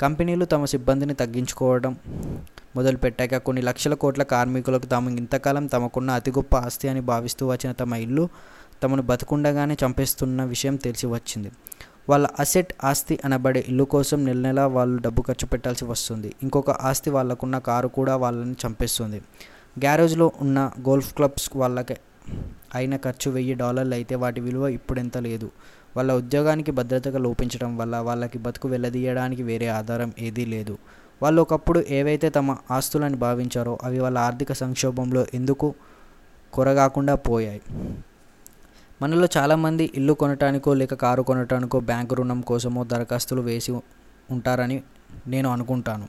కంపెనీలు 0.00 0.44
తమ 0.44 0.64
సిబ్బందిని 0.64 1.14
తగ్గించుకోవడం 1.14 1.96
మొదలుపెట్టాక 2.76 3.36
కొన్ని 3.36 3.62
లక్షల 3.62 3.94
కోట్ల 3.94 4.22
కార్మికులకు 4.22 4.86
తాము 4.86 5.10
ఇంతకాలం 5.10 5.66
తమకున్న 5.66 6.10
అతి 6.10 6.30
గొప్ప 6.30 6.56
ఆస్తి 6.56 6.88
అని 6.88 7.00
భావిస్తూ 7.00 7.46
వచ్చిన 7.46 7.72
తమ 7.72 7.94
ఇల్లు 7.94 8.28
తమను 8.82 9.02
బతుకుండగానే 9.02 9.76
చంపేస్తున్న 9.84 10.44
విషయం 10.44 10.76
తెలిసి 10.76 11.06
వచ్చింది. 11.06 11.50
వాళ్ళ 12.08 12.28
అసెట్ 12.38 12.72
ఆస్తి 12.84 13.18
అనబడే 13.24 13.64
ఇల్లు 13.68 13.84
కోసం 13.84 14.24
నెల 14.24 14.38
నెలా 14.38 14.66
వాళ్ళు 14.66 15.02
డబ్బు 15.02 15.22
ఖర్చు 15.22 15.46
పెట్టాల్సి 15.46 15.84
వస్తుంది. 15.84 16.34
ఇంకొక 16.42 16.70
ఆస్తి 16.70 17.10
వాళ్ళకున్న 17.10 17.58
కారు 17.58 17.88
కూడా 17.88 18.16
వాళ్ళని 18.16 18.56
చంపేస్తుంది. 18.66 19.22
గ్యారేజ్లో 19.78 20.32
ఉన్న 20.40 20.70
గోల్ఫ్ 20.80 21.14
క్లబ్స్ 21.14 21.50
వాళ్ళకి 21.56 21.96
అయిన 22.74 22.96
ఖర్చు 22.96 23.30
వెయ్యి 23.30 23.54
డాలర్లు 23.54 23.94
అయితే 23.94 24.14
వాటి 24.14 24.40
విలువ 24.40 24.68
ఇప్పుడెంత 24.68 25.18
లేదు. 25.18 25.50
వాళ్ళ 25.96 26.12
ఉద్యోగానికి 26.12 26.70
భద్రతగా 26.70 27.18
లోపించడం 27.18 27.76
వల్ల 27.76 27.96
వాళ్ళకి 27.96 28.38
బతుకు 28.38 28.68
వెళ్ళదీయడానికి 28.68 29.42
వేరే 29.42 29.66
ఆధారం 29.66 30.12
ఏదీ 30.18 30.44
లేదు. 30.44 30.78
వాళ్ళు 31.22 31.42
ఒకప్పుడు 31.42 31.84
ఏవైతే 31.88 32.30
తమ 32.30 32.56
ఆస్తులని 32.70 33.16
భావించారో 33.16 33.78
అవి 33.82 33.98
వాళ్ళ 33.98 34.18
ఆర్థిక 34.18 34.52
సంక్షోభంలో 34.52 35.26
ఎందుకు 35.34 35.74
కొరగాకుండా 36.52 37.14
పోయాయి? 37.14 37.60
మనలో 39.02 39.28
చాలామంది 39.36 39.90
ఇల్లు 39.94 40.12
కొనటానికో 40.12 40.74
లేక 40.74 40.94
కారు 40.94 41.22
కొనటానికో 41.22 41.80
బ్యాంకు 41.80 42.14
రుణం 42.14 42.40
కోసమో 42.40 42.84
దరఖాస్తులు 42.84 43.42
వేసి 43.42 43.72
ఉంటారని 44.30 44.82
నేను 45.26 45.50
అనుకుంటాను. 45.50 46.08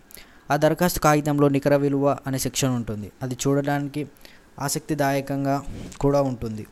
ఆ 0.51 0.55
దరఖాస్తు 0.55 0.99
కాగితంలో 0.99 1.49
నికర 1.49 1.75
విలువ 1.75 2.17
అనే 2.27 2.37
సెక్షన్ 2.37 2.69
ఉంటుంది. 2.69 3.11
అది 3.21 3.37
చూడడానికి 3.47 4.07
ఆసక్తిదాయకంగా 4.59 5.63
కూడా 5.99 6.21
ఉంటుంది. 6.21 6.67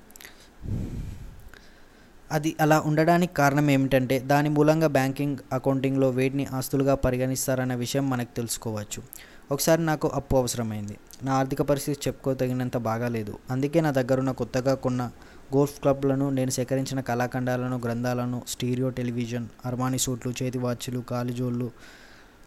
అది 2.32 2.56
అలా 2.62 2.84
ఉండడానికి 2.86 3.34
కారణం 3.34 3.70
ఏమిటంటే 3.70 4.20
దాని 4.20 4.50
మూలంగా 4.50 4.88
బ్యాంకింగ్ 4.88 5.38
అకౌంటింగ్లో 5.54 6.10
వేటిని 6.10 6.46
ఆస్తులుగా 6.46 6.96
పరిగణిస్తారన్న 6.96 7.76
విషయం 7.76 8.10
మనకు 8.10 8.36
తెలుసుకోవచ్చు. 8.36 9.04
ఒకసారి 9.52 9.86
నాకు 9.86 10.08
అప్పు 10.08 10.36
అవసరమైంది. 10.38 10.98
నా 11.24 11.34
ఆర్థిక 11.34 11.62
పరిస్థితి 11.62 12.00
చెప్పుకోదగినంత 12.08 12.78
బాగాలేదు. 12.78 13.38
అందుకే 13.50 13.82
నా 13.82 13.92
దగ్గరున్న 13.92 14.32
కొత్తగా 14.32 14.74
కొన్న 14.76 15.12
గోల్ఫ్ 15.56 15.82
క్లబ్లను 15.82 16.30
నేను 16.30 16.52
సేకరించిన 16.52 17.00
కళాఖండాలను 17.00 17.78
గ్రంథాలను 17.78 18.42
స్టీరియో 18.48 18.90
టెలివిజన్ 18.90 19.48
అర్మానీ 19.66 19.98
సూట్లు 19.98 20.34
చేతి 20.44 20.58
వాచ్లు 20.58 21.00
కాలిజోళ్ళు 21.00 21.72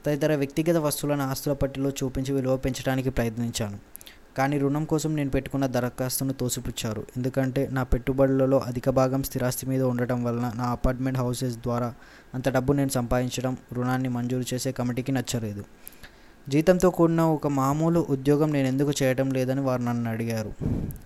తదితర 0.06 0.34
వ్యక్తిగత 0.34 0.76
వస్తువులను 0.76 1.22
ఆస్తుల 1.22 1.52
పట్టిలో 1.52 1.90
చూపించి 1.90 2.34
విలువ 2.34 2.56
పెంచడానికి 2.56 3.10
ప్రయత్నించాను. 3.10 3.78
కానీ 4.38 4.58
రుణం 4.58 4.84
కోసం 4.84 5.16
నేను 5.16 5.31
పెట్టుకున్న 5.31 5.66
దరఖాస్తును 5.66 6.32
తోసిపుచ్చారు. 6.32 7.06
ఎందుకంటే 7.16 7.69
నా 7.72 7.82
పెట్టుబడులలో 7.82 8.58
అధిక 8.58 8.90
భాగం 8.90 9.22
స్థిరాస్తి 9.22 9.66
మీద 9.66 9.82
ఉండటం 9.82 10.25
వలన 10.25 10.52
నా 10.55 10.64
అపార్ట్మెంట్ 10.64 11.19
హౌసెస్ 11.19 11.56
ద్వారా 11.56 11.94
అంత 12.34 12.48
డబ్బు 12.48 12.72
నేను 12.72 12.88
సంపాదించడం 12.88 13.56
రుణాన్ని 13.72 14.08
మంజూరు 14.08 14.55
చేసే 14.55 14.72
కమిటీకి 14.72 15.12
నచ్చలేదు. 15.12 15.65
జీతంతో 16.48 16.91
కూడిన 16.91 17.20
ఒక 17.20 17.46
మామూలు 17.46 18.06
ఉద్యోగం 18.10 18.53
నేను 18.53 18.67
ఎందుకు 18.67 18.93
చేయటం 19.03 19.31
లేదని 19.31 19.60
వారు 19.60 19.82
నన్ను 19.82 20.10
అడిగారు. 20.10 20.53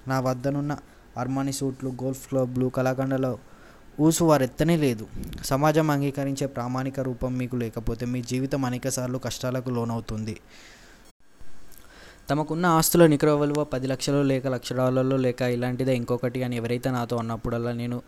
నా 0.08 0.20
వద్దనున్న 0.20 0.78
అర్మానీ 1.18 1.52
సూట్లు 1.52 1.90
గోల్ఫ్ 1.90 2.28
క్లబ్లు 2.28 2.66
కళాఖండలో 2.66 3.38
ఊసు 4.00 4.24
వారెత్తనే 4.24 4.76
లేదు. 4.76 5.06
సమాజం 5.44 5.90
అంగీకరించే 5.90 6.46
ప్రామాణిక 6.46 7.00
రూపం 7.00 7.38
మీకు 7.38 7.56
లేకపోతే 7.56 8.06
మీ 8.06 8.22
జీవితం 8.22 8.64
అనేకసార్లు 8.64 9.18
కష్టాలకు 9.18 9.70
లోనవుతుంది. 9.70 10.36
తమకున్న 12.30 12.66
ఆస్తుల 12.66 13.06
నికర 13.06 13.30
విలువ 13.30 13.64
పది 13.64 13.86
లక్షలు 13.86 14.22
లేక 14.22 14.46
లక్ష 14.46 14.72
డాలర్లు 14.72 15.16
లేక 15.16 15.42
ఇలాంటిదే 15.42 15.96
ఇంకొకటి 15.96 16.42
అని 16.42 16.56
ఎవరైతే 16.56 16.90
నాతో 16.90 17.16
అన్నప్పుడల్లా 17.16 17.72
నేను 17.72 18.02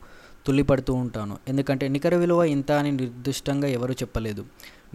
తుల్లిపడుతూ 0.46 0.94
ఉంటాను. 0.94 1.38
ఎందుకంటే 1.48 1.88
నికర 1.88 2.16
విలువ 2.16 2.44
ఇంత 2.44 2.72
అని 2.72 2.92
నిర్దిష్టంగా 2.92 3.68
ఎవరు 3.68 3.92
చెప్పలేదు. 3.92 4.44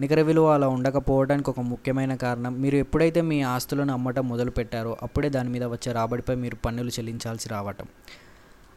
నికర 0.00 0.22
విలువ 0.22 0.54
అలా 0.54 0.68
ఉండకపోవడానికి 0.68 1.50
ఒక 1.50 1.60
ముఖ్యమైన 1.60 2.14
కారణం. 2.14 2.60
మీరు 2.60 2.76
ఎప్పుడైతే 2.76 3.20
మీ 3.20 3.42
ఆస్తులను 3.42 3.92
అమ్మటం 3.92 4.28
మొదలు 4.28 4.50
పెట్టారో 4.50 4.96
అప్పుడే 5.02 5.28
దాని 5.28 5.48
మీద 5.48 5.64
వచ్చే 5.64 5.92
రాబడిపై 5.92 6.34
మీరు 6.34 6.56
పన్నులు 6.56 6.88
చెల్లించాల్సి 6.88 7.48
రావటం. 7.48 7.86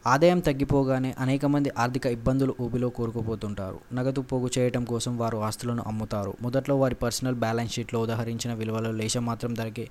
ఆదాయం 0.06 0.38
తగ్గిపోగానే 0.38 1.14
అనేక 1.18 1.46
మంది 1.46 1.70
ఆర్థిక 1.78 2.06
ఇబ్బందులు 2.06 2.54
ఊబిలో 2.60 2.88
కూరుకుపోతుంటారు. 2.88 3.94
నగదు 3.94 4.20
పోగు 4.20 4.50
చేయటం 4.58 4.84
కోసం 4.84 5.18
వారు 5.18 5.38
ఆస్తులను 5.38 5.84
అమ్ముతారు. 5.86 6.34
మొదట్లో 6.42 6.76
వారి 6.78 6.94
పర్సనల్ 6.94 7.34
బ్యాలెన్స్ 7.34 7.74
షీట్లో 7.74 8.00
ఉదహరించిన 8.00 8.54
విలువలో 8.54 8.92
లేశం 8.92 9.26
మాత్రం 9.26 9.54
ధరకే. 9.54 9.88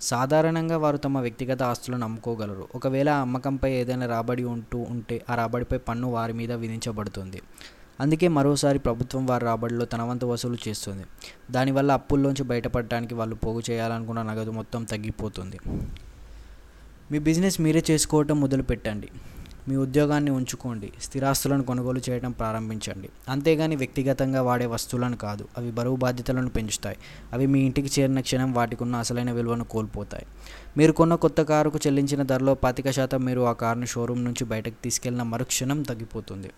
సాధారణంగా 0.00 0.76
వారు 0.76 0.96
తమ 0.96 1.18
వ్యక్తిగత 1.18 1.62
ఆస్తులను 1.62 2.04
అమ్ముకోగలరు. 2.04 2.68
ఒకవేళ 2.74 3.08
ఆ 3.08 3.20
అమ్మకంపై 3.20 3.72
ఏదైనా 3.72 4.06
రాబడి 4.06 4.44
ఉంటూ 4.44 4.78
ఉంటే 4.78 5.22
ఆ 5.30 5.34
రాబడిపై 5.34 5.78
పన్ను 5.78 6.10
వారి 6.10 6.32
మీద 6.32 6.52
విధించబడుతుంది. 6.52 7.42
అందుకే 8.00 8.28
మరోసారి 8.28 8.78
ప్రభుత్వం 8.78 9.26
వారి 9.26 9.44
రాబడిలో 9.44 9.84
తన 9.84 10.02
వంతు 10.02 10.26
వసూలు 10.26 10.58
చేస్తుంది. 10.68 11.04
దానివల్ల 11.50 11.92
అప్పుల్లోంచి 11.92 12.44
బయటపడటానికి 12.44 13.14
వాళ్ళు 13.14 13.34
పోగు 13.34 13.62
చేయాలనుకున్న 13.70 14.22
నగదు 14.22 14.50
మొత్తం 14.50 14.84
తగ్గిపోతుంది. 14.84 15.58
మీ 17.12 17.18
బిజినెస్ 17.18 17.60
మీరే 17.60 17.84
చేసుకోవటం 17.90 18.40
మొదలు 18.40 18.62
పెట్టండి 18.62 19.08
మీ 19.68 19.76
ఉద్యోగాన్ని 19.76 20.30
ఉంచుకోండి. 20.30 20.92
స్థిరాస్తులను 21.02 21.62
కొనుగోలు 21.62 22.00
చేయడం 22.10 22.32
ప్రారంభించండి. 22.32 23.08
అంతేగాని 23.28 23.76
వ్యక్తిగతంగా 23.76 24.42
వాడే 24.42 24.66
వస్తువులను 24.66 25.16
కాదు. 25.16 25.48
అవి 25.58 25.70
బరువు 25.70 25.96
బాధ్యతలను 25.96 26.48
పెంచుతాయి. 26.48 26.96
అవి 27.32 27.46
మీ 27.46 27.60
ఇంటికి 27.60 28.00
చేరిన 28.00 28.20
క్షణం 28.20 28.52
వాటికి 28.52 28.82
ఉన్న 28.82 28.96
అసలైన 28.96 29.30
విలువను 29.30 29.64
కోల్పోతాయి. 29.64 30.26
మీరు 30.76 30.92
కొన్న 30.92 31.14
కొత్త 31.14 31.42
కారుకు 31.42 31.78
చెల్లించిన 31.86 32.22
ధరలో 32.22 32.54
పాతిక 32.54 32.90
శాతం 32.90 33.24
మీరు 33.24 33.40
ఆ 33.40 33.52
కారును 33.52 33.86
షోరూమ్ 33.86 34.24
నుంచి 34.24 34.44
బయటకు 34.44 34.74
తీసుకెళ్ళిన 34.84 35.22
మరుక్షణం 35.22 35.82
తగ్గిపోతుంది. 35.82 36.50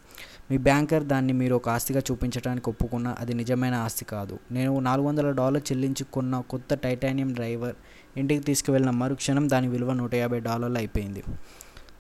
మీ 0.50 0.59
బ్యాంకర్ 0.59 1.05
దాన్ని 1.05 1.33
మీరు 1.33 1.55
ఒక 1.55 1.69
ఆస్తిగా 1.69 2.00
చూపించడానికి 2.11 2.71
ఒప్పుకున్న 2.71 3.09
అది 3.09 3.35
నిజమైన 3.35 3.75
ఆస్తి 3.75 4.05
కాదు. 4.05 4.38
నేను 4.50 4.81
నాలుగు 4.81 5.07
వందల 5.07 5.31
డాలర్ 5.31 5.62
చెల్లించి 5.73 6.05
కొన్న 6.05 6.40
కొత్త 6.40 6.75
టైటానియం 6.75 7.33
డ్రైవర్ 7.33 7.75
ఇంటికి 8.17 8.45
తీసుకువెళ్ళిన 8.45 8.90
మరుక్షణం 8.90 9.50
దాని 9.50 9.69
విలువ 9.69 9.93
నూట 9.93 10.14
యాభై 10.14 10.40
డాలర్లు 10.40 10.78
అయిపోయింది. 10.78 11.23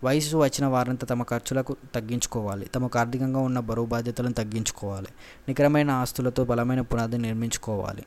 వయసు 0.04 0.36
వచ్చిన 0.36 0.66
వారంతా 0.66 1.06
తమ 1.06 1.22
ఖర్చులకు 1.22 1.76
తగ్గించుకోవాలి. 1.94 2.66
తమకు 2.74 2.98
ఆర్థికంగా 2.98 3.40
ఉన్న 3.40 3.60
బరువు 3.60 3.86
బాధ్యతలను 3.86 4.32
తగ్గించుకోవాలి. 4.32 5.06
నికరమైన 5.48 5.90
ఆస్తులతో 5.90 6.44
బలమైన 6.44 6.80
పునాది 6.80 7.18
నిర్మించుకోవాలి. 7.18 8.04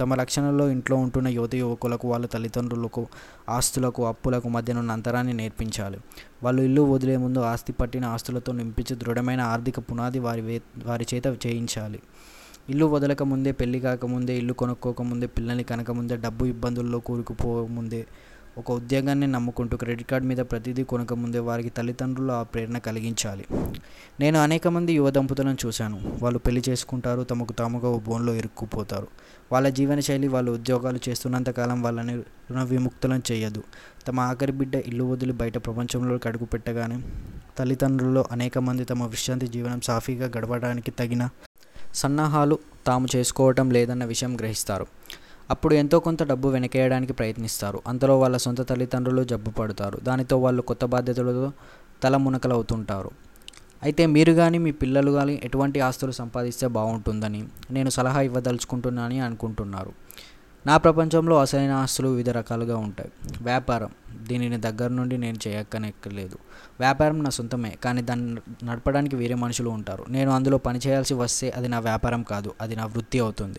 తమ 0.00 0.14
రక్షణలో 0.14 0.68
ఇంట్లో 0.68 0.96
ఉంటున్న 0.96 1.28
యువత 1.28 1.54
యువకులకు 1.54 2.08
వాళ్ళ 2.08 2.26
తల్లిదండ్రులకు 2.26 3.06
ఆస్తులకు 3.48 4.06
అప్పులకు 4.06 4.48
మధ్యనున్న 4.48 4.90
అంతరాన్ని 4.90 5.32
నేర్పించాలి. 5.32 5.98
వాళ్ళు 6.42 6.62
ఇల్లు 6.62 6.82
వదిలే 6.82 7.16
ముందు 7.16 7.38
ఆస్తి 7.38 7.72
పట్టిన 7.72 8.04
ఆస్తులతో 8.04 8.52
నింపించి 8.52 8.96
దృఢమైన 8.96 9.40
ఆర్థిక 9.40 9.78
పునాది 9.78 10.18
వారి 10.18 10.40
వే 10.40 10.60
వారి 10.84 11.06
చేత 11.14 11.26
చేయించాలి. 11.26 12.00
ఇల్లు 12.70 12.86
వదలక 12.86 13.22
ముందే 13.22 13.52
పెళ్ళి 13.52 13.80
కాకముందే 13.80 14.38
ఇల్లు 14.38 14.52
కొనుక్కోకముందే 14.52 15.26
పిల్లల్ని 15.26 15.64
కనకముందే 15.64 16.16
డబ్బు 16.16 16.44
ఇబ్బందుల్లో 16.44 16.98
కూరుకుపోకముందే 16.98 18.06
ఒక 18.58 18.70
ఉద్యోగాన్ని 18.70 19.26
నమ్ముకుంటూ 19.26 19.76
క్రెడిట్ 19.76 20.10
కార్డ్ 20.10 20.26
మీద 20.26 20.38
ప్రతిదీ 20.38 20.84
కొనకముందే 20.84 21.38
వారికి 21.38 21.70
తల్లిదండ్రులు 21.70 22.32
ఆ 22.32 22.42
ప్రేరణ 22.42 22.78
కలిగించాలి. 22.78 23.44
నేను 24.20 24.38
అనేక 24.42 24.68
మంది 24.68 24.92
యువ 24.92 25.10
దంపతులను 25.10 25.56
చూశాను. 25.66 26.18
వాళ్ళు 26.22 26.38
పెళ్ళి 26.38 26.62
చేసుకుంటారు 26.68 27.22
తమకు 27.22 27.52
తాముగా 27.52 27.88
ఓ 27.88 27.98
బోన్లో 27.98 28.34
ఇరుక్కుపోతారు. 28.34 29.08
వాళ్ళ 29.52 29.68
జీవనశైలి 29.68 30.28
వాళ్ళు 30.28 30.52
ఉద్యోగాలు 30.52 31.00
చేస్తున్నంతకాలం 31.08 31.82
వాళ్ళని 31.82 32.16
రుణ 32.50 32.62
విముక్తులను 32.62 33.22
చేయదు. 33.32 33.62
తమ 34.08 34.20
ఆఖరి 34.20 34.52
బిడ్డ 34.52 34.74
ఇల్లు 34.74 35.04
వదిలి 35.04 35.32
బయట 35.32 35.58
ప్రపంచంలోకి 35.58 36.28
అడుగు 36.28 36.44
పెట్టగానే 36.44 36.98
తల్లిదండ్రుల్లో 37.58 38.24
అనేక 38.32 38.58
మంది 38.58 38.84
తమ 38.84 39.06
విశ్రాంతి 39.06 39.48
జీవనం 39.48 39.80
సాఫీగా 39.80 40.26
గడపడానికి 40.26 40.90
తగిన 40.90 41.28
సన్నాహాలు 41.94 42.58
తాము 42.86 43.06
చేసుకోవటం 43.16 43.70
లేదన్న 43.70 44.04
విషయం 44.04 44.36
గ్రహిస్తారు. 44.36 44.86
అప్పుడు 45.50 45.74
ఎంతో 45.74 46.00
కొంత 46.00 46.22
డబ్బు 46.22 46.48
వెనకేయడానికి 46.48 47.12
ప్రయత్నిస్తారు. 47.12 47.82
అంతలో 47.86 48.18
వాళ్ళ 48.18 48.36
సొంత 48.36 48.68
తల్లిదండ్రులు 48.68 49.24
జబ్బు 49.24 49.50
పడతారు. 49.50 50.00
దానితో 50.02 50.38
వాళ్ళు 50.38 50.62
కొత్త 50.62 50.84
బాధ్యతలతో 50.84 51.52
తల 52.02 52.16
మునకలవుతుంటారు. 52.16 53.10
అయితే 53.82 54.06
మీరు 54.06 54.32
కానీ 54.32 54.58
మీ 54.58 54.70
పిల్లలు 54.70 55.10
కానీ 55.10 55.40
ఎటువంటి 55.44 55.80
ఆస్తులు 55.80 56.12
సంపాదిస్తే 56.12 56.66
బాగుంటుందని 56.66 57.44
నేను 57.70 57.90
సలహా 57.90 58.20
ఇవ్వదలుచుకుంటున్నానని 58.20 59.20
అనుకుంటున్నారు. 59.20 59.92
నా 60.66 60.76
ప్రపంచంలో 60.76 61.40
అసలైన 61.40 61.70
ఆస్తులు 61.70 62.08
వివిధ 62.08 62.30
రకాలుగా 62.30 62.76
ఉంటాయి. 62.76 63.10
వ్యాపారం. 63.42 63.88
దీనిని 64.28 64.56
దగ్గర 64.56 64.90
నుండి 64.90 65.18
నేను 65.18 65.38
చేయక్కనెక్కలేదు 65.48 66.36
వ్యాపారం 66.80 67.24
నా 67.24 67.30
సొంతమే 67.30 67.76
కానీ 67.84 68.02
దాన్ని 68.02 68.40
నడపడానికి 68.64 69.16
వేరే 69.16 69.34
మనుషులు 69.34 69.70
ఉంటారు. 69.70 70.04
నేను 70.10 70.30
అందులో 70.30 70.58
పని 70.58 70.80
చేయాల్సి 70.86 71.14
వస్తే 71.14 71.50
అది 71.50 71.68
నా 71.68 71.78
వ్యాపారం 71.78 72.22
కాదు 72.22 72.54
అది 72.60 72.76
నా 72.76 72.86
వృత్తి 72.86 73.18
అవుతుంది. 73.18 73.58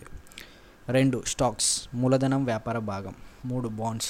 రెండు 0.88 1.22
స్టాక్స్ 1.26 1.88
మూలధనం 1.94 2.44
వ్యాపార 2.44 2.78
భాగం. 2.78 3.14
మూడు 3.44 3.68
బాండ్స్ 3.68 4.08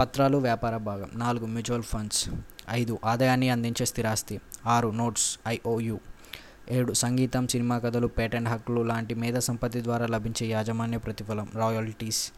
పత్రాలు 0.00 0.38
వ్యాపార 0.38 0.76
భాగం. 0.76 1.10
నాలుగు 1.14 1.46
మ్యూచువల్ 1.46 1.82
ఫండ్స్. 1.82 2.30
ఐదు 2.70 2.98
ఆదాయాన్ని 3.04 3.48
అందించే 3.48 3.86
స్థిరాస్తి. 3.86 4.40
ఆరు 4.66 4.88
నోట్స్ 4.88 5.38
ఐఓయు 5.48 6.00
ఏడు 6.70 6.92
సంగీతం 6.92 7.48
సినిమా 7.48 7.78
కథలు 7.78 8.06
పేటెంట్ 8.06 8.48
హక్కులు 8.48 8.80
లాంటి 8.80 9.14
మేధా 9.14 9.38
సంపత్తి 9.38 9.82
ద్వారా 9.82 10.06
లభించే 10.06 10.46
యాజమాన్య 10.46 10.98
ప్రతిఫలం 10.98 11.48
రాయల్టీస్. 11.54 12.32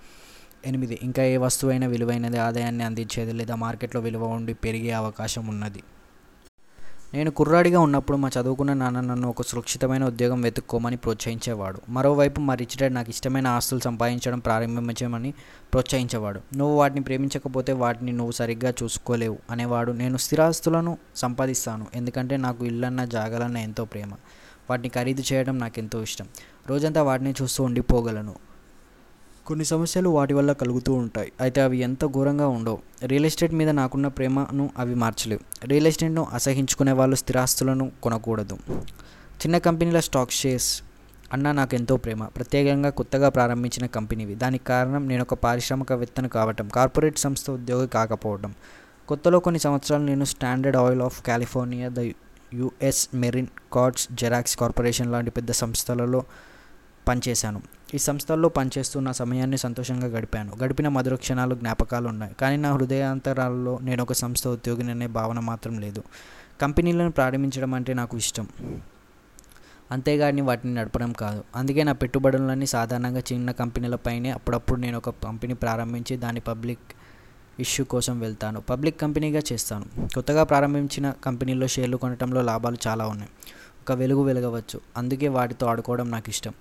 ఎనిమిది 0.66 0.98
ఇంకా 1.02 1.22
ఏ 1.22 1.36
వస్తువైనా 1.36 1.86
విలువైనది 1.86 2.38
ఆదాయాన్ని 2.38 2.84
అందించేది 2.84 3.32
లేదా 3.32 3.54
మార్కెట్లో 3.54 4.00
విలువ 4.00 4.24
ఉండి 4.24 4.54
పెరిగే 4.54 4.90
అవకాశం 4.90 5.46
ఉన్నది. 5.46 5.82
నేను 7.14 7.30
కుర్రాడిగా 7.30 7.80
ఉన్నప్పుడు 7.80 8.16
మా 8.16 8.30
చదువుకున్న 8.40 8.72
నాన్న 8.72 9.00
నన్ను 9.00 9.28
ఒక 9.28 9.42
సురక్షితమైన 9.42 10.04
ఉద్యోగం 10.04 10.40
వెతుక్కోమని 10.40 10.96
ప్రోత్సహించేవాడు. 10.96 11.80
మరోవైపు 11.88 12.40
మా 12.40 12.54
రిచ్ 12.54 12.78
డాడ్ 12.78 12.94
నాకు 12.94 13.10
ఇష్టమైన 13.10 13.46
ఆస్తులు 13.46 13.80
సంపాదించడం 13.80 14.38
ప్రారంభించమని 14.38 15.34
ప్రోత్సహించేవాడు. 15.72 16.40
నువ్వు 16.56 16.76
వాటిని 16.76 17.00
ప్రేమించకపోతే 17.00 17.72
వాటిని 17.72 18.12
నువ్వు 18.12 18.32
సరిగ్గా 18.32 18.74
చూసుకోలేవు 18.82 19.38
అనేవాడు. 19.50 19.92
నేను 19.92 20.16
స్థిరాస్తులను 20.16 20.98
సంపాదిస్తాను. 21.16 21.86
ఎందుకంటే 21.94 22.36
నాకు 22.36 22.64
ఇల్లన్న 22.64 23.04
జాగాలన్న 23.04 23.56
ఎంతో 23.56 23.84
ప్రేమ. 23.84 24.12
వాటిని 24.70 24.88
ఖరీదు 24.88 25.22
చేయడం 25.32 25.58
నాకు 25.58 25.78
ఎంతో 25.78 26.02
ఇష్టం. 26.02 26.26
రోజంతా 26.66 27.02
వాటిని 27.02 27.34
చూస్తూ 27.42 27.64
ఉండిపోగలను. 27.64 28.34
కొన్ని 29.46 29.64
సమస్యలు 29.64 30.08
వాటి 30.08 30.34
వల్ల 30.34 30.52
కలుగుతూ 30.52 30.92
ఉంటాయి. 30.94 31.32
అయితే 31.40 31.60
అవి 31.60 31.78
ఎంత 31.78 32.04
ఘోరంగా 32.06 32.46
ఉండవు. 32.48 32.78
రియల్ 33.10 33.26
ఎస్టేట్ 33.26 33.54
మీద 33.54 33.68
నాకున్న 33.68 34.08
ప్రేమను 34.08 34.70
అవి 34.78 34.94
మార్చలేవు. 34.94 35.66
రియల్ 35.66 35.86
ఎస్టేట్ను 35.86 36.26
అసహించుకునే 36.32 36.92
వాళ్ళు 36.92 37.16
స్థిరాస్తులను 37.16 37.92
కొనకూడదు. 38.02 38.56
చిన్న 39.40 39.58
కంపెనీల 39.58 40.00
స్టాక్ 40.00 40.30
షేర్స్ 40.30 40.70
అన్న 41.32 41.52
నాకు 41.52 41.74
ఎంతో 41.74 41.96
ప్రేమ. 41.96 42.24
ప్రత్యేకంగా 42.24 42.90
కొత్తగా 42.90 43.28
ప్రారంభించిన 43.28 43.86
కంపెనీవి. 43.86 44.34
దానికి 44.34 44.64
కారణం 44.64 45.08
నేను 45.08 45.22
ఒక 45.22 45.34
పారిశ్రామికవేత్తను 45.34 46.28
కావటం 46.28 46.68
కార్పొరేట్ 46.68 47.18
సంస్థ 47.18 47.50
ఉద్యోగి 47.50 47.88
కాకపోవడం 47.88 48.54
కొత్తలో 49.08 49.38
కొన్ని 49.40 49.60
సంవత్సరాలు 49.60 50.04
నేను 50.04 50.24
standard 50.24 50.76
oil 50.76 51.02
of 51.02 51.22
California 51.22 51.88
the 51.88 51.98
US 52.54 53.08
Marine 53.14 53.46
cards 53.72 54.08
Xerox 54.12 54.56
corporation 54.56 55.12
లాంటి 55.12 55.30
పెద్ద 55.30 55.50
సంస్థలలో 55.52 56.20
పనిచేశాను. 57.08 57.62
ఈ 57.94 57.98
సంస్థల్లో 57.98 58.48
పనిచేస్తున్న 58.48 59.12
సమయాన్ని 59.12 59.58
సంతోషంగా 59.58 60.06
గడిపాను. 60.06 60.52
గడిపిన 60.64 60.88
మధుర 60.88 61.14
క్షణాలు 61.14 61.54
జ్ఞాపకాలు 61.54 62.08
ఉన్నాయి 62.08 62.34
కానీ 62.40 62.56
నా 62.56 62.72
హృదయాంతరాల్లో 62.72 63.78
నేను 63.82 64.02
ఒక 64.02 64.12
సంస్థ 64.12 64.48
ఉద్యోగిని 64.48 64.90
అనే 64.90 65.06
భావన 65.06 65.38
మాత్రం 65.38 65.78
లేదు. 65.78 66.02
కంపెనీలను 66.60 67.10
ప్రారంభించడం 67.10 67.74
అంటే 67.74 67.94
నాకు 67.94 68.16
ఇష్టం. 68.16 68.48
అంతేగాని 69.90 70.40
వాటిని 70.40 70.74
నడపడం 70.74 71.12
కాదు. 71.12 71.44
అందుకే 71.56 71.82
నా 71.82 71.92
పెట్టుబడులన్నీ 71.92 72.66
సాధారణంగా 72.66 73.22
చిన్న 73.32 73.50
కంపెనీలపైనే 73.50 74.30
అప్పుడప్పుడు 74.30 74.80
నేను 74.80 74.98
ఒక 74.98 75.10
కంపెనీ 75.10 75.54
ప్రారంభించి 75.54 76.16
దాని 76.16 76.40
పబ్లిక్ 76.40 76.80
ఇష్యూ 77.60 77.86
కోసం 77.86 78.20
వెళ్తాను. 78.20 78.60
పబ్లిక్ 78.60 79.00
కంపెనీగా 79.00 79.42
చేస్తాను. 79.52 79.84
కొత్తగా 80.14 80.44
ప్రారంభించిన 80.44 81.10
కంపెనీలో 81.24 81.66
షేర్లు 81.66 81.96
కొనడంలో 81.96 82.42
లాభాలు 82.42 82.76
చాలా 82.86 83.06
ఉన్నాయి. 83.06 83.30
ఒక 83.82 83.92
వెలుగు 83.92 84.22
వెలగవచ్చు. 84.22 84.80
అందుకే 84.96 85.28
వాటితో 85.28 85.66
ఆడుకోవడం 85.66 86.10
నాకు 86.10 86.30
ఇష్టం. 86.30 86.52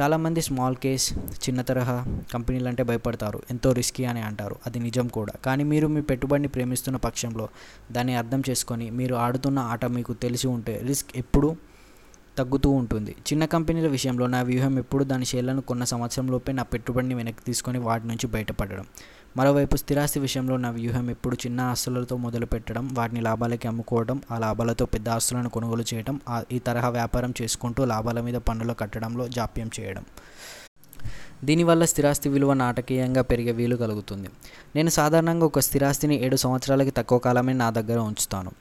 చాలామంది 0.00 0.42
స్మాల్ 0.42 0.76
కేస్ 0.76 1.12
చిన్న 1.12 1.62
తరహా 1.62 2.06
కంపెనీలు 2.32 2.68
అంటే 2.68 2.82
భయపడతారు. 2.82 3.42
ఎంతో 3.50 3.72
రిస్కీ 3.72 4.04
అని 4.04 4.20
అంటారు. 4.20 4.56
అది 4.66 4.78
నిజం 4.78 5.08
కూడా. 5.08 5.32
కానీ 5.44 5.64
మీరు 5.64 5.88
మీ 5.88 6.02
పెట్టుబడిని 6.02 6.48
ప్రేమిస్తున్న 6.48 6.96
పక్షంలో 6.96 7.48
దాన్ని 7.92 8.14
అర్థం 8.14 8.42
చేసుకొని 8.50 8.90
మీరు 8.90 9.14
ఆడుతున్న 9.14 9.58
ఆట 9.58 9.84
మీకు 9.84 10.12
తెలిసి 10.12 10.48
ఉంటే 10.48 10.82
రిస్క్ 10.86 11.10
ఎప్పుడూ 11.16 11.56
తగ్గుతూ 12.38 12.70
ఉంటుంది. 12.70 13.10
చిన్న 13.10 13.44
కంపెనీల 13.44 13.88
విషయంలో 13.88 14.26
నా 14.26 14.42
వ్యూహం 14.42 14.78
ఎప్పుడు 14.78 15.04
దాని 15.04 15.24
షేర్లను 15.24 15.60
కొన్న 15.60 15.84
సంవత్సరంలోపే 15.84 16.52
నా 16.52 16.62
పెట్టుబడిని 16.62 17.14
వెనక్కి 17.14 17.44
తీసుకొని 17.44 17.78
వాటి 17.78 18.06
నుంచి 18.06 18.26
బయటపడడం. 18.26 18.86
మరోవైపు 19.36 19.76
స్థిరాస్తి 19.76 20.20
విషయంలో 20.20 20.56
నా 20.56 20.70
వ్యూహం 20.70 21.10
ఎప్పుడు 21.10 21.36
చిన్న 21.36 21.60
ఆస్తులతో 21.60 22.16
మొదలు 22.16 22.46
పెట్టడం 22.46 22.88
వాటిని 22.92 23.20
లాభాలకి 23.20 23.68
అమ్ముకోవడం 23.68 24.22
ఆ 24.30 24.38
లాభాలతో 24.38 24.86
పెద్ద 24.86 25.08
ఆస్తులను 25.08 25.48
కొనుగోలు 25.48 25.84
చేయడం 25.94 26.20
ఈ 26.52 26.58
తరహా 26.58 26.88
వ్యాపారం 26.88 27.34
చేసుకుంటూ 27.42 27.84
లాభాల 27.84 28.20
మీద 28.20 28.34
పన్నులు 28.34 28.72
కట్టడంలో 28.72 29.28
జాప్యం 29.28 29.70
చేయడం. 29.80 30.04
దీనివల్ల 31.44 31.84
స్థిరాస్తి 31.84 32.28
విలువ 32.28 32.52
నాటకీయంగా 32.54 33.22
పెరిగే 33.22 33.52
వీలు 33.52 33.76
కలుగుతుంది. 33.76 34.28
నేను 34.76 34.90
సాధారణంగా 34.90 35.46
ఒక 35.46 35.58
స్థిరాస్తిని 35.58 36.24
ఏడు 36.24 36.36
సంవత్సరాలకి 36.36 36.90
తక్కువ 36.90 37.18
కాలమే 37.18 37.52
నా 37.52 37.70
దగ్గర 37.70 37.98
ఉంచుతాను. 37.98 38.52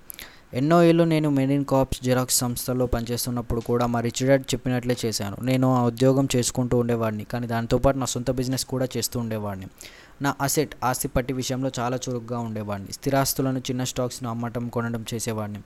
ఎన్నో 0.54 0.84
ఏళ్ళు 0.84 1.04
నేను 1.04 1.30
మెరిన్ 1.30 1.66
కాప్స్ 1.66 2.04
జిరాక్స్ 2.04 2.38
సంస్థలో 2.38 2.86
పనిచేస్తున్నప్పుడు 2.86 3.62
కూడా 3.62 3.86
మా 3.86 4.00
రిచ్ 4.00 4.28
డాడ్ 4.28 4.44
చెప్పినట్లే 4.54 4.96
చేశాను. 5.06 5.38
నేను 5.44 5.76
ఆ 5.76 5.84
ఉద్యోగం 5.84 6.28
చేసుకుంటూ 6.36 6.78
ఉండేవాడిని 6.78 7.24
కానీ 7.24 7.48
దాంతోపాటు 7.48 7.98
నా 7.98 8.06
సొంత 8.06 8.32
బిజినెస్ 8.32 8.66
కూడా 8.66 8.88
చేస్తూ 8.98 9.20
ఉండేవాడిని. 9.20 9.68
నా 10.22 10.36
అసెట్ 10.42 10.76
ఆస్తి 10.84 11.08
పట్టి 11.08 11.34
విషయంలో 11.34 11.72
చాలా 11.80 11.98
చురుగ్గా 11.98 12.40
ఉండేవాడిని. 12.40 12.92
స్థిరాస్తులను 12.92 13.60
చిన్న 13.60 13.84
స్టాక్స్ను 13.84 14.30
అమ్మటం 14.30 14.68
కొనడం 14.68 15.06
చేసేవాడిని. 15.14 15.60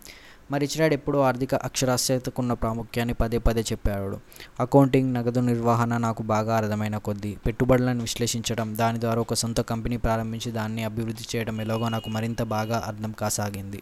మా 0.51 0.57
రిచ్ 0.57 0.77
డాడ్ 0.79 0.93
ఎప్పుడూ 0.93 1.19
ఆర్థిక 1.19 1.55
అక్షరాస్యతకున్న 1.55 2.53
ప్రాముఖ్యాన్ని 2.53 3.13
పదే 3.13 3.37
పదే 3.37 3.61
చెప్పాడు 3.61 4.19
అకౌంటింగ్ 4.59 5.13
నగదు 5.13 5.39
నిర్వహణ 5.39 5.97
నాకు 5.97 6.23
బాగా 6.23 6.57
అర్థమైన 6.57 6.97
కొద్దీ 6.97 7.37
పెట్టుబడులను 7.45 8.01
విశ్లేషించడం 8.01 8.77
దాని 8.77 8.99
ద్వారా 8.99 9.21
ఒక 9.21 9.33
సొంత 9.33 9.61
కంపెనీ 9.61 9.97
ప్రారంభించి 9.97 10.51
దాన్ని 10.51 10.83
అభివృద్ధి 10.83 11.25
చేయడం 11.35 11.61
ఎలాగో 11.61 11.89
నాకు 11.89 12.09
మరింత 12.09 12.43
బాగా 12.43 12.83
అర్థం 12.87 13.11
కాసాగింది. 13.11 13.81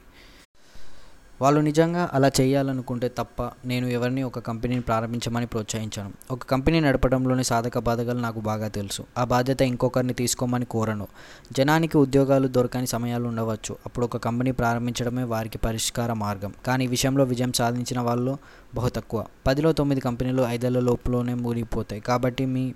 వాళ్ళు 1.44 1.62
నిజంగా 1.62 2.10
అలా 2.14 2.32
చేయాలనుకుంటే 2.42 3.12
తప్ప 3.18 3.44
నేను 3.66 3.88
ఎవరిని 3.88 4.24
ఒక 4.24 4.40
కంపెనీని 4.40 4.82
ప్రారంభించమని 4.82 5.46
ప్రోత్సహించాను. 5.46 6.12
ఒక 6.32 6.44
కంపెనీ 6.44 6.80
నడపడంలోని 6.80 7.44
సాధక 7.44 7.78
బాధకాలు 7.78 8.20
నాకు 8.20 8.40
బాగా 8.40 8.68
తెలుసు. 8.68 9.04
ఆ 9.18 9.24
బాధ్యత 9.24 9.62
ఇంకొకరిని 9.62 10.14
తీసుకోమని 10.14 10.66
కోరను. 10.66 11.08
జనానికి 11.52 11.98
ఉద్యోగాలు 11.98 12.48
దొరకని 12.48 12.88
సమయాలు 12.88 13.28
ఉండవచ్చు. 13.28 13.76
అప్పుడు 13.86 14.06
ఒక 14.06 14.18
కంపెనీ 14.18 14.52
ప్రారంభించడమే 14.52 15.24
వారికి 15.24 15.58
పరిష్కార 15.58 16.14
మార్గం. 16.14 16.54
కానీ 16.66 16.88
విషయంలో 16.88 17.24
విజయం 17.24 17.54
సాధించిన 17.54 18.00
వాళ్ళు 18.00 18.38
బహు 18.76 18.90
తక్కువ. 18.90 19.26
పదిలో 19.48 19.72
తొమ్మిది 19.72 20.02
కంపెనీలు 20.02 20.44
ఐదేళ్ళ 20.44 20.80
లోపులోనే 20.80 21.34
మునిగిపోతాయి. 21.34 22.02
కాబట్టి 22.02 22.46
మీ 22.46 22.74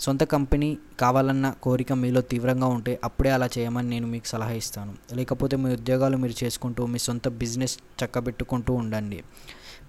సొంత 0.00 0.24
కంపెనీ 0.24 0.78
కావాలన్న 1.00 1.54
కోరిక 1.62 1.92
మీలో 1.92 2.20
తీవ్రంగా 2.20 2.66
ఉంటే 2.66 3.00
అప్పుడే 3.04 3.30
అలా 3.30 3.48
చేయమని 3.58 3.88
నేను 3.88 4.06
మీకు 4.06 4.26
సలహా 4.26 4.52
ఇస్తాను. 4.52 4.94
లేకపోతే 5.12 5.56
మీ 5.56 5.72
ఉద్యోగాలు 5.72 6.16
మీరు 6.16 6.44
చేసుకుంటూ 6.44 6.86
మీ 6.86 6.98
సొంత 6.98 7.28
బిజినెస్ 7.28 7.78
చక్కబెట్టుకుంటూ 8.04 8.74
ఉండండి. 8.74 9.22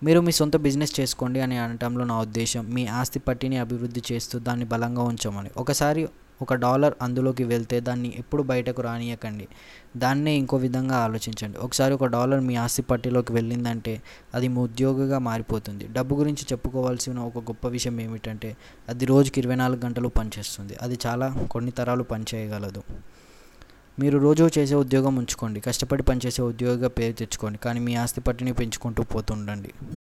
మీరు 0.04 0.22
మీ 0.22 0.32
సొంత 0.32 0.58
బిజినెస్ 0.58 1.00
చేసుకోండి 1.00 1.40
అని 1.40 1.58
అనటంలో 1.58 2.06
నా 2.06 2.20
ఉద్దేశం 2.20 2.74
మీ 2.74 2.88
ఆస్తి 2.88 3.20
పట్టిని 3.20 3.58
అభివృద్ధి 3.58 4.04
చేస్తూ 4.12 4.40
దాన్ని 4.40 4.66
బలంగా 4.66 5.04
ఉంచమని. 5.04 5.50
ఒకసారి 5.58 6.08
ఒక 6.42 6.54
డాలర్ 6.54 6.94
అందులోకి 7.02 7.44
వెళ్తే 7.44 7.80
దాన్ని 7.80 8.14
ఎప్పుడు 8.18 8.44
బయటకు 8.44 8.82
రానియకండి. 8.82 9.48
దాన్నే 9.98 10.36
ఇంకో 10.36 10.58
విధంగా 10.58 10.96
ఆలోచించండి. 10.96 11.58
ఒకసారి 11.58 11.94
ఒక 11.94 12.06
డాలర్ 12.06 12.40
మీ 12.40 12.56
ఆస్తి 12.56 12.82
పట్టిలోకి 12.82 13.34
వెళ్ళిందంటే 13.34 14.02
అది 14.34 14.48
మీ 14.48 14.60
ఉద్యోగిగా 14.60 15.20
మారిపోతుంది. 15.20 15.88
డబ్బు 15.92 16.16
గురించి 16.16 16.46
చెప్పుకోవాల్సిన 16.52 17.20
ఒక 17.20 17.38
గొప్ప 17.38 17.68
విషయం 17.68 18.02
ఏమిటంటే 18.02 18.58
అది 18.90 19.06
రోజుకి 19.06 19.40
ఇరవై 19.40 19.56
నాలుగు 19.56 19.86
గంటలు 19.86 20.08
పనిచేస్తుంది. 20.08 20.78
అది 20.82 21.00
చాలా 21.08 21.48
కొన్ని 21.52 21.72
తరాలు 21.72 22.04
పనిచేయగలదు. 22.04 22.84
మీరు 24.00 24.18
రోజు 24.18 24.50
చేసే 24.58 24.76
ఉద్యోగం 24.76 25.16
ఉంచుకోండి. 25.16 25.60
కష్టపడి 25.60 26.04
పనిచేసే 26.04 26.42
ఉద్యోగిగా 26.42 26.88
పేరు 26.88 27.14
తెచ్చుకోండి. 27.14 27.58
కానీ 27.58 27.80
మీ 27.80 27.96
ఆస్తి 27.96 28.22
పట్టిని 28.22 28.54
పెంచుకుంటూ 28.54 29.04
పోతుండండి 29.04 29.95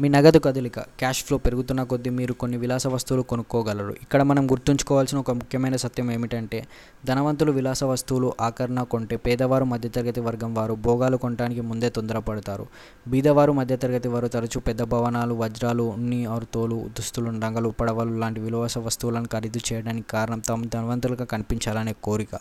మీ 0.00 0.08
నగదు 0.08 0.38
కదలిక 0.38 0.80
క్యాష్ 0.80 1.24
ఫ్లో 1.24 1.38
పెరుగుతున్న 1.38 1.82
కొద్దీ 1.82 2.10
మీరు 2.10 2.32
కొన్ని 2.32 2.56
విలాస 2.56 2.86
వస్తువులు 2.86 3.22
కొనుక్కోగలరు. 3.22 3.90
ఇక్కడ 4.02 4.22
మనం 4.22 4.50
గుర్తుంచుకోవాల్సిన 4.50 5.18
ఒక 5.18 5.30
ముఖ్యమైన 5.30 5.76
సత్యం 5.76 6.12
ఏమిటంటే 6.12 6.66
ధనవంతులు 7.06 7.52
విలాస 7.52 7.84
వస్తువులు 7.84 8.32
ఆకరణ 8.40 8.82
కొంటే 8.82 9.16
పేదవారు 9.16 9.64
మధ్యతరగతి 9.64 10.20
వర్గం 10.20 10.54
వారు 10.54 10.74
భోగాలు 10.74 11.16
కొనడానికి 11.16 11.60
ముందే 11.60 11.88
తొందరపడతారు. 11.88 12.66
బీదవారు 13.08 13.52
మధ్యతరగతి 13.52 14.08
వారు 14.08 14.28
తరచూ 14.28 14.60
పెద్ద 14.60 14.82
భవనాలు 14.82 15.34
వజ్రాలు 15.34 15.82
ఉన్ని 15.82 16.24
ఆరు 16.24 16.44
తోలు 16.44 16.90
దుస్తులు 16.98 17.30
రంగలు 17.30 17.68
పడవలు 17.68 18.18
లాంటి 18.18 18.40
విలువస 18.40 18.78
వస్తువులను 18.78 19.28
ఖరీదు 19.32 19.60
చేయడానికి 19.72 20.08
కారణం 20.08 20.38
తాము 20.38 20.64
ధనవంతులుగా 20.64 21.24
కనిపించాలనే 21.24 21.94
కోరిక. 22.02 22.34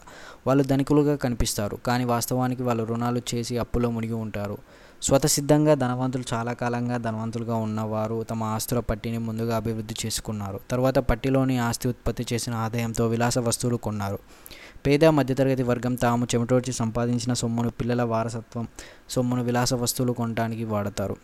వాళ్ళు 0.47 0.63
ధనికులుగా 0.63 1.15
కనిపిస్తారు 1.15 1.75
కానీ 1.75 2.03
వాస్తవానికి 2.03 2.63
వాళ్ళు 2.63 2.83
రుణాలు 2.83 3.21
చేసి 3.35 3.57
అప్పులో 3.57 3.91
మునిగి 3.91 4.13
ఉంటారు. 4.13 4.57
స్వతసిద్ధంగా 5.03 5.73
ధనవంతులు 5.73 6.23
చాలా 6.33 6.53
కాలంగా 6.53 6.97
ధనవంతులుగా 6.97 7.55
ఉన్నవారు 7.55 8.23
తమ 8.23 8.43
ఆస్తుల 8.43 8.79
పట్టిని 8.79 9.17
ముందుగా 9.17 9.55
అభివృద్ధి 9.55 9.95
చేసుకున్నారు. 10.05 10.59
తర్వాత 10.71 10.99
పట్టిలోని 10.99 11.57
ఆస్తి 11.57 11.87
ఉత్పత్తి 11.87 12.25
చేసిన 12.33 12.53
ఆదాయంతో 12.53 13.07
విలాస 13.07 13.37
వస్తువులు 13.37 13.77
కొన్నారు. 13.77 14.19
పేద 14.85 15.05
మధ్యతరగతి 15.05 15.63
వర్గం 15.63 15.95
తాము 15.95 16.27
చెమటోడ్చి 16.35 16.73
సంపాదించిన 16.73 17.33
సొమ్మును 17.33 17.69
పిల్లల 17.69 18.03
వారసత్వం 18.03 18.67
సొమ్మును 19.09 19.43
విలాస 19.43 19.73
వస్తువులు 19.73 20.13
కొనడానికి 20.13 20.63
వాడతారు. 20.63 21.15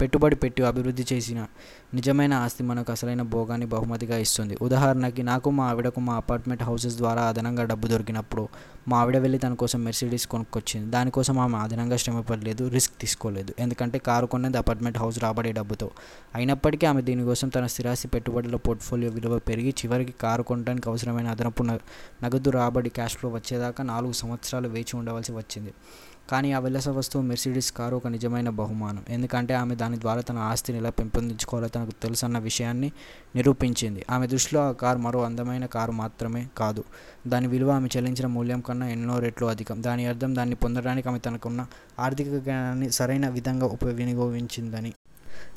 పెట్టుబడి 0.00 0.36
పెట్టి 0.36 0.62
అభివృద్ధి 0.62 1.06
చేసిన 1.12 1.46
నిజమైన 1.94 2.34
ఆస్తి 2.34 2.64
మనకు 2.64 2.92
అసలైన 2.92 3.22
భోగాన్ని 3.22 3.66
బహుమతిగా 3.66 4.16
ఇస్తుంది. 4.16 4.56
ఉదాహరణకి 4.62 5.22
నాకు 5.22 5.50
మా 5.50 5.64
ఆవిడకు 5.70 6.00
మా 6.00 6.14
అపార్ట్మెంట్ 6.14 6.62
హౌసెస్ 6.62 6.96
ద్వారా 6.96 7.22
అదనంగా 7.22 7.64
డబ్బు 7.64 7.88
దొరికినప్పుడు 7.88 8.48
మా 8.88 9.00
ఆవిడ 9.00 9.16
వెళ్ళి 9.16 9.38
తన 9.38 9.54
కోసం 9.54 9.84
మెర్సిడీస్ 9.84 10.26
కొనుక్కొచ్చింది. 10.26 10.90
దానికోసం 10.90 11.38
ఆమె 11.38 11.56
అదనంగా 11.56 11.96
శ్రమ 11.96 12.20
పడలేదు 12.20 12.68
రిస్క్ 12.68 13.00
తీసుకోలేదు. 13.00 13.54
ఎందుకంటే 13.58 13.98
కారు 13.98 14.26
కొన్నది 14.26 14.58
అపార్ట్మెంట్ 14.58 14.98
హౌస్ 14.98 15.18
రాబడే 15.18 15.52
డబ్బుతో. 15.52 15.90
అయినప్పటికీ 16.34 16.86
ఆమె 16.86 17.02
దీనికోసం 17.02 17.48
తన 17.48 17.66
స్థిరాస్తి 17.66 18.08
పెట్టుబడుల 18.08 18.56
పోర్ట్ఫోలియో 18.56 19.12
విలువ 19.12 19.38
పెరిగి 19.38 19.70
చివరికి 19.70 20.14
కారు 20.20 20.42
కొనడానికి 20.42 20.88
అవసరమైన 20.88 21.26
అదనపు 21.26 21.62
నగదు 21.62 22.50
రాబడి 22.50 22.90
క్యాష్ 23.00 23.16
ఫ్లో 23.16 23.30
వచ్చేదాకా 23.30 23.84
నాలుగు 23.84 24.14
సంవత్సరాలు 24.22 24.68
వేచి 24.76 24.94
ఉండవలసి 24.96 25.32
వచ్చింది. 25.32 25.72
కానీ 26.30 26.48
ఆ 26.52 26.58
విలాస 26.64 26.88
వస్తువు 26.88 27.22
మెర్సిడీస్ 27.28 27.70
కారు 27.72 27.96
ఒక 27.96 28.06
నిజమైన 28.06 28.48
బహుమానం. 28.58 29.02
ఎందుకంటే 29.08 29.54
ఆమె 29.54 29.74
దాని 29.74 29.96
ద్వారా 30.00 30.20
తన 30.20 30.38
ఆస్తిని 30.50 30.78
ఎలా 30.78 30.90
పెంపొందించుకోవాలో 30.90 31.68
తనకు 31.68 31.90
తెలుసన్న 32.02 32.38
విషయాన్ని 32.38 32.92
నిరూపించింది. 33.36 34.04
ఆమె 34.10 34.26
దృష్టిలో 34.26 34.60
ఆ 34.68 34.72
కారు 34.82 34.98
మరో 34.98 35.22
అందమైన 35.22 35.66
కారు 35.66 35.92
మాత్రమే 35.92 36.42
కాదు. 36.58 36.84
దాని 37.26 37.46
విలువ 37.46 37.70
ఆమె 37.70 37.88
చెల్లించిన 37.96 38.26
మూల్యం 38.26 38.60
కన్నా 38.60 38.88
ఎన్నో 38.88 39.18
రెట్లు 39.18 39.46
అధికం. 39.46 39.82
దాని 39.82 40.06
అర్థం 40.06 40.36
దాన్ని 40.36 40.54
పొందడానికి 40.54 41.08
ఆమె 41.08 41.18
తనకున్న 41.18 41.66
ఆర్థిక 41.98 42.28
జ్ఞానాన్ని 42.38 42.90
సరైన 42.90 43.28
విధంగా 43.28 43.66
ఉపవినియోగించిందని. 43.66 44.92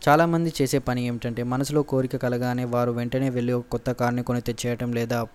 చాలామంది 0.08 0.54
చేసే 0.62 0.80
పని 0.80 1.02
ఏమిటంటే 1.08 1.44
మనసులో 1.44 1.82
కోరిక 1.84 2.16
కలగానే 2.16 2.66
వారు 2.66 2.92
వెంటనే 2.92 3.30
వెళ్ళి 3.30 3.54
ఒక 3.54 3.66
కొత్త 3.72 3.92
కార్ని 3.92 4.24
కొని 4.24 4.42
తెచ్చేయటం 4.42 4.94
లేదా 4.94 5.28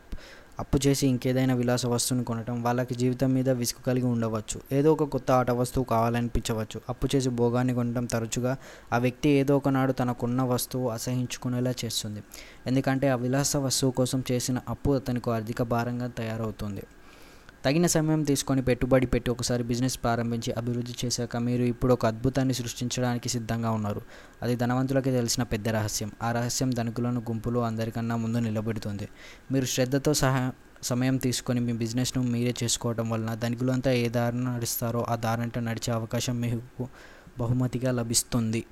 అప్పు 0.60 0.78
చేసి 0.86 1.06
ఇంకేదైనా 1.06 1.54
విలాస 1.54 1.86
వస్తువుని 1.86 2.24
కొనటం 2.24 2.62
వాళ్ళకి 2.62 2.94
జీవితం 2.94 3.32
మీద 3.32 3.50
విసుగు 3.50 3.82
కలిగి 3.82 4.06
ఉండవచ్చు. 4.06 4.60
ఏదో 4.72 4.92
ఒక 4.92 5.02
కొత్త 5.02 5.30
ఆట 5.30 5.50
వస్తువు 5.50 5.84
కావాలనిపించవచ్చు. 5.84 6.80
అప్పు 6.88 7.08
చేసి 7.16 7.28
భోగాన్ని 7.30 7.74
కొనడం 7.74 8.04
తరచుగా 8.04 8.56
ఆ 8.92 8.98
వ్యక్తి 8.98 9.28
ఏదో 9.28 9.56
ఒకనాడు 9.56 9.92
తనకున్న 9.92 10.42
వస్తువు 10.42 10.88
అసహించుకునేలా 10.88 11.74
చేస్తుంది. 11.84 12.22
ఎందుకంటే 12.66 13.08
ఆ 13.08 13.14
విలాస 13.14 13.56
వస్తువు 13.56 13.92
కోసం 13.92 14.24
చేసిన 14.32 14.58
అప్పు 14.68 14.90
అతనికి 14.90 15.30
ఆర్థిక 15.30 15.62
భారంగా 15.62 16.06
తయారవుతుంది. 16.06 16.82
తగిన 17.64 17.86
సమయం 17.86 18.22
తీసుకొని 18.22 18.62
పెట్టుబడి 18.62 19.06
పెట్టి 19.06 19.30
ఒకసారి 19.30 19.62
బిజినెస్ 19.62 19.98
ప్రారంభించి 20.02 20.52
అభివృద్ధి 20.52 20.94
చేశాక 21.04 21.36
మీరు 21.36 21.62
ఇప్పుడు 21.62 21.92
ఒక 21.92 22.06
అద్భుతాన్ని 22.06 22.54
సృష్టించడానికి 22.54 23.28
సిద్ధంగా 23.28 23.70
ఉన్నారు. 23.70 24.00
అది 24.42 24.56
ధనవంతులకి 24.56 25.10
తెలిసిన 25.10 25.42
పెద్ద 25.42 25.68
రహస్యం. 25.68 26.12
ఆ 26.22 26.32
రహస్యం 26.32 26.70
ధనికులను 26.70 27.20
గుంపులో 27.20 27.60
అందరికన్నా 27.60 28.16
ముందు 28.16 28.38
నిలబెడుతుంది. 28.38 29.08
మీరు 29.52 29.64
శ్రద్ధతో 29.64 30.14
సహా 30.14 30.52
సమయం 30.82 31.16
తీసుకొని 31.16 31.60
మీ 31.60 31.72
బిజినెస్ను 31.72 32.22
మీరే 32.22 32.54
చేసుకోవడం 32.62 33.10
వలన 33.10 33.34
ధనికులంతా 33.34 33.92
ఏ 33.92 34.08
దారిన 34.08 34.50
నడుస్తారో 34.50 35.06
ఆ 35.08 35.16
దారంట 35.16 35.58
నడిచే 35.58 35.92
అవకాశం 35.92 36.40
మీకు 36.40 36.88
బహుమతిగా 37.38 37.92
లభిస్తుంది. 37.92 38.64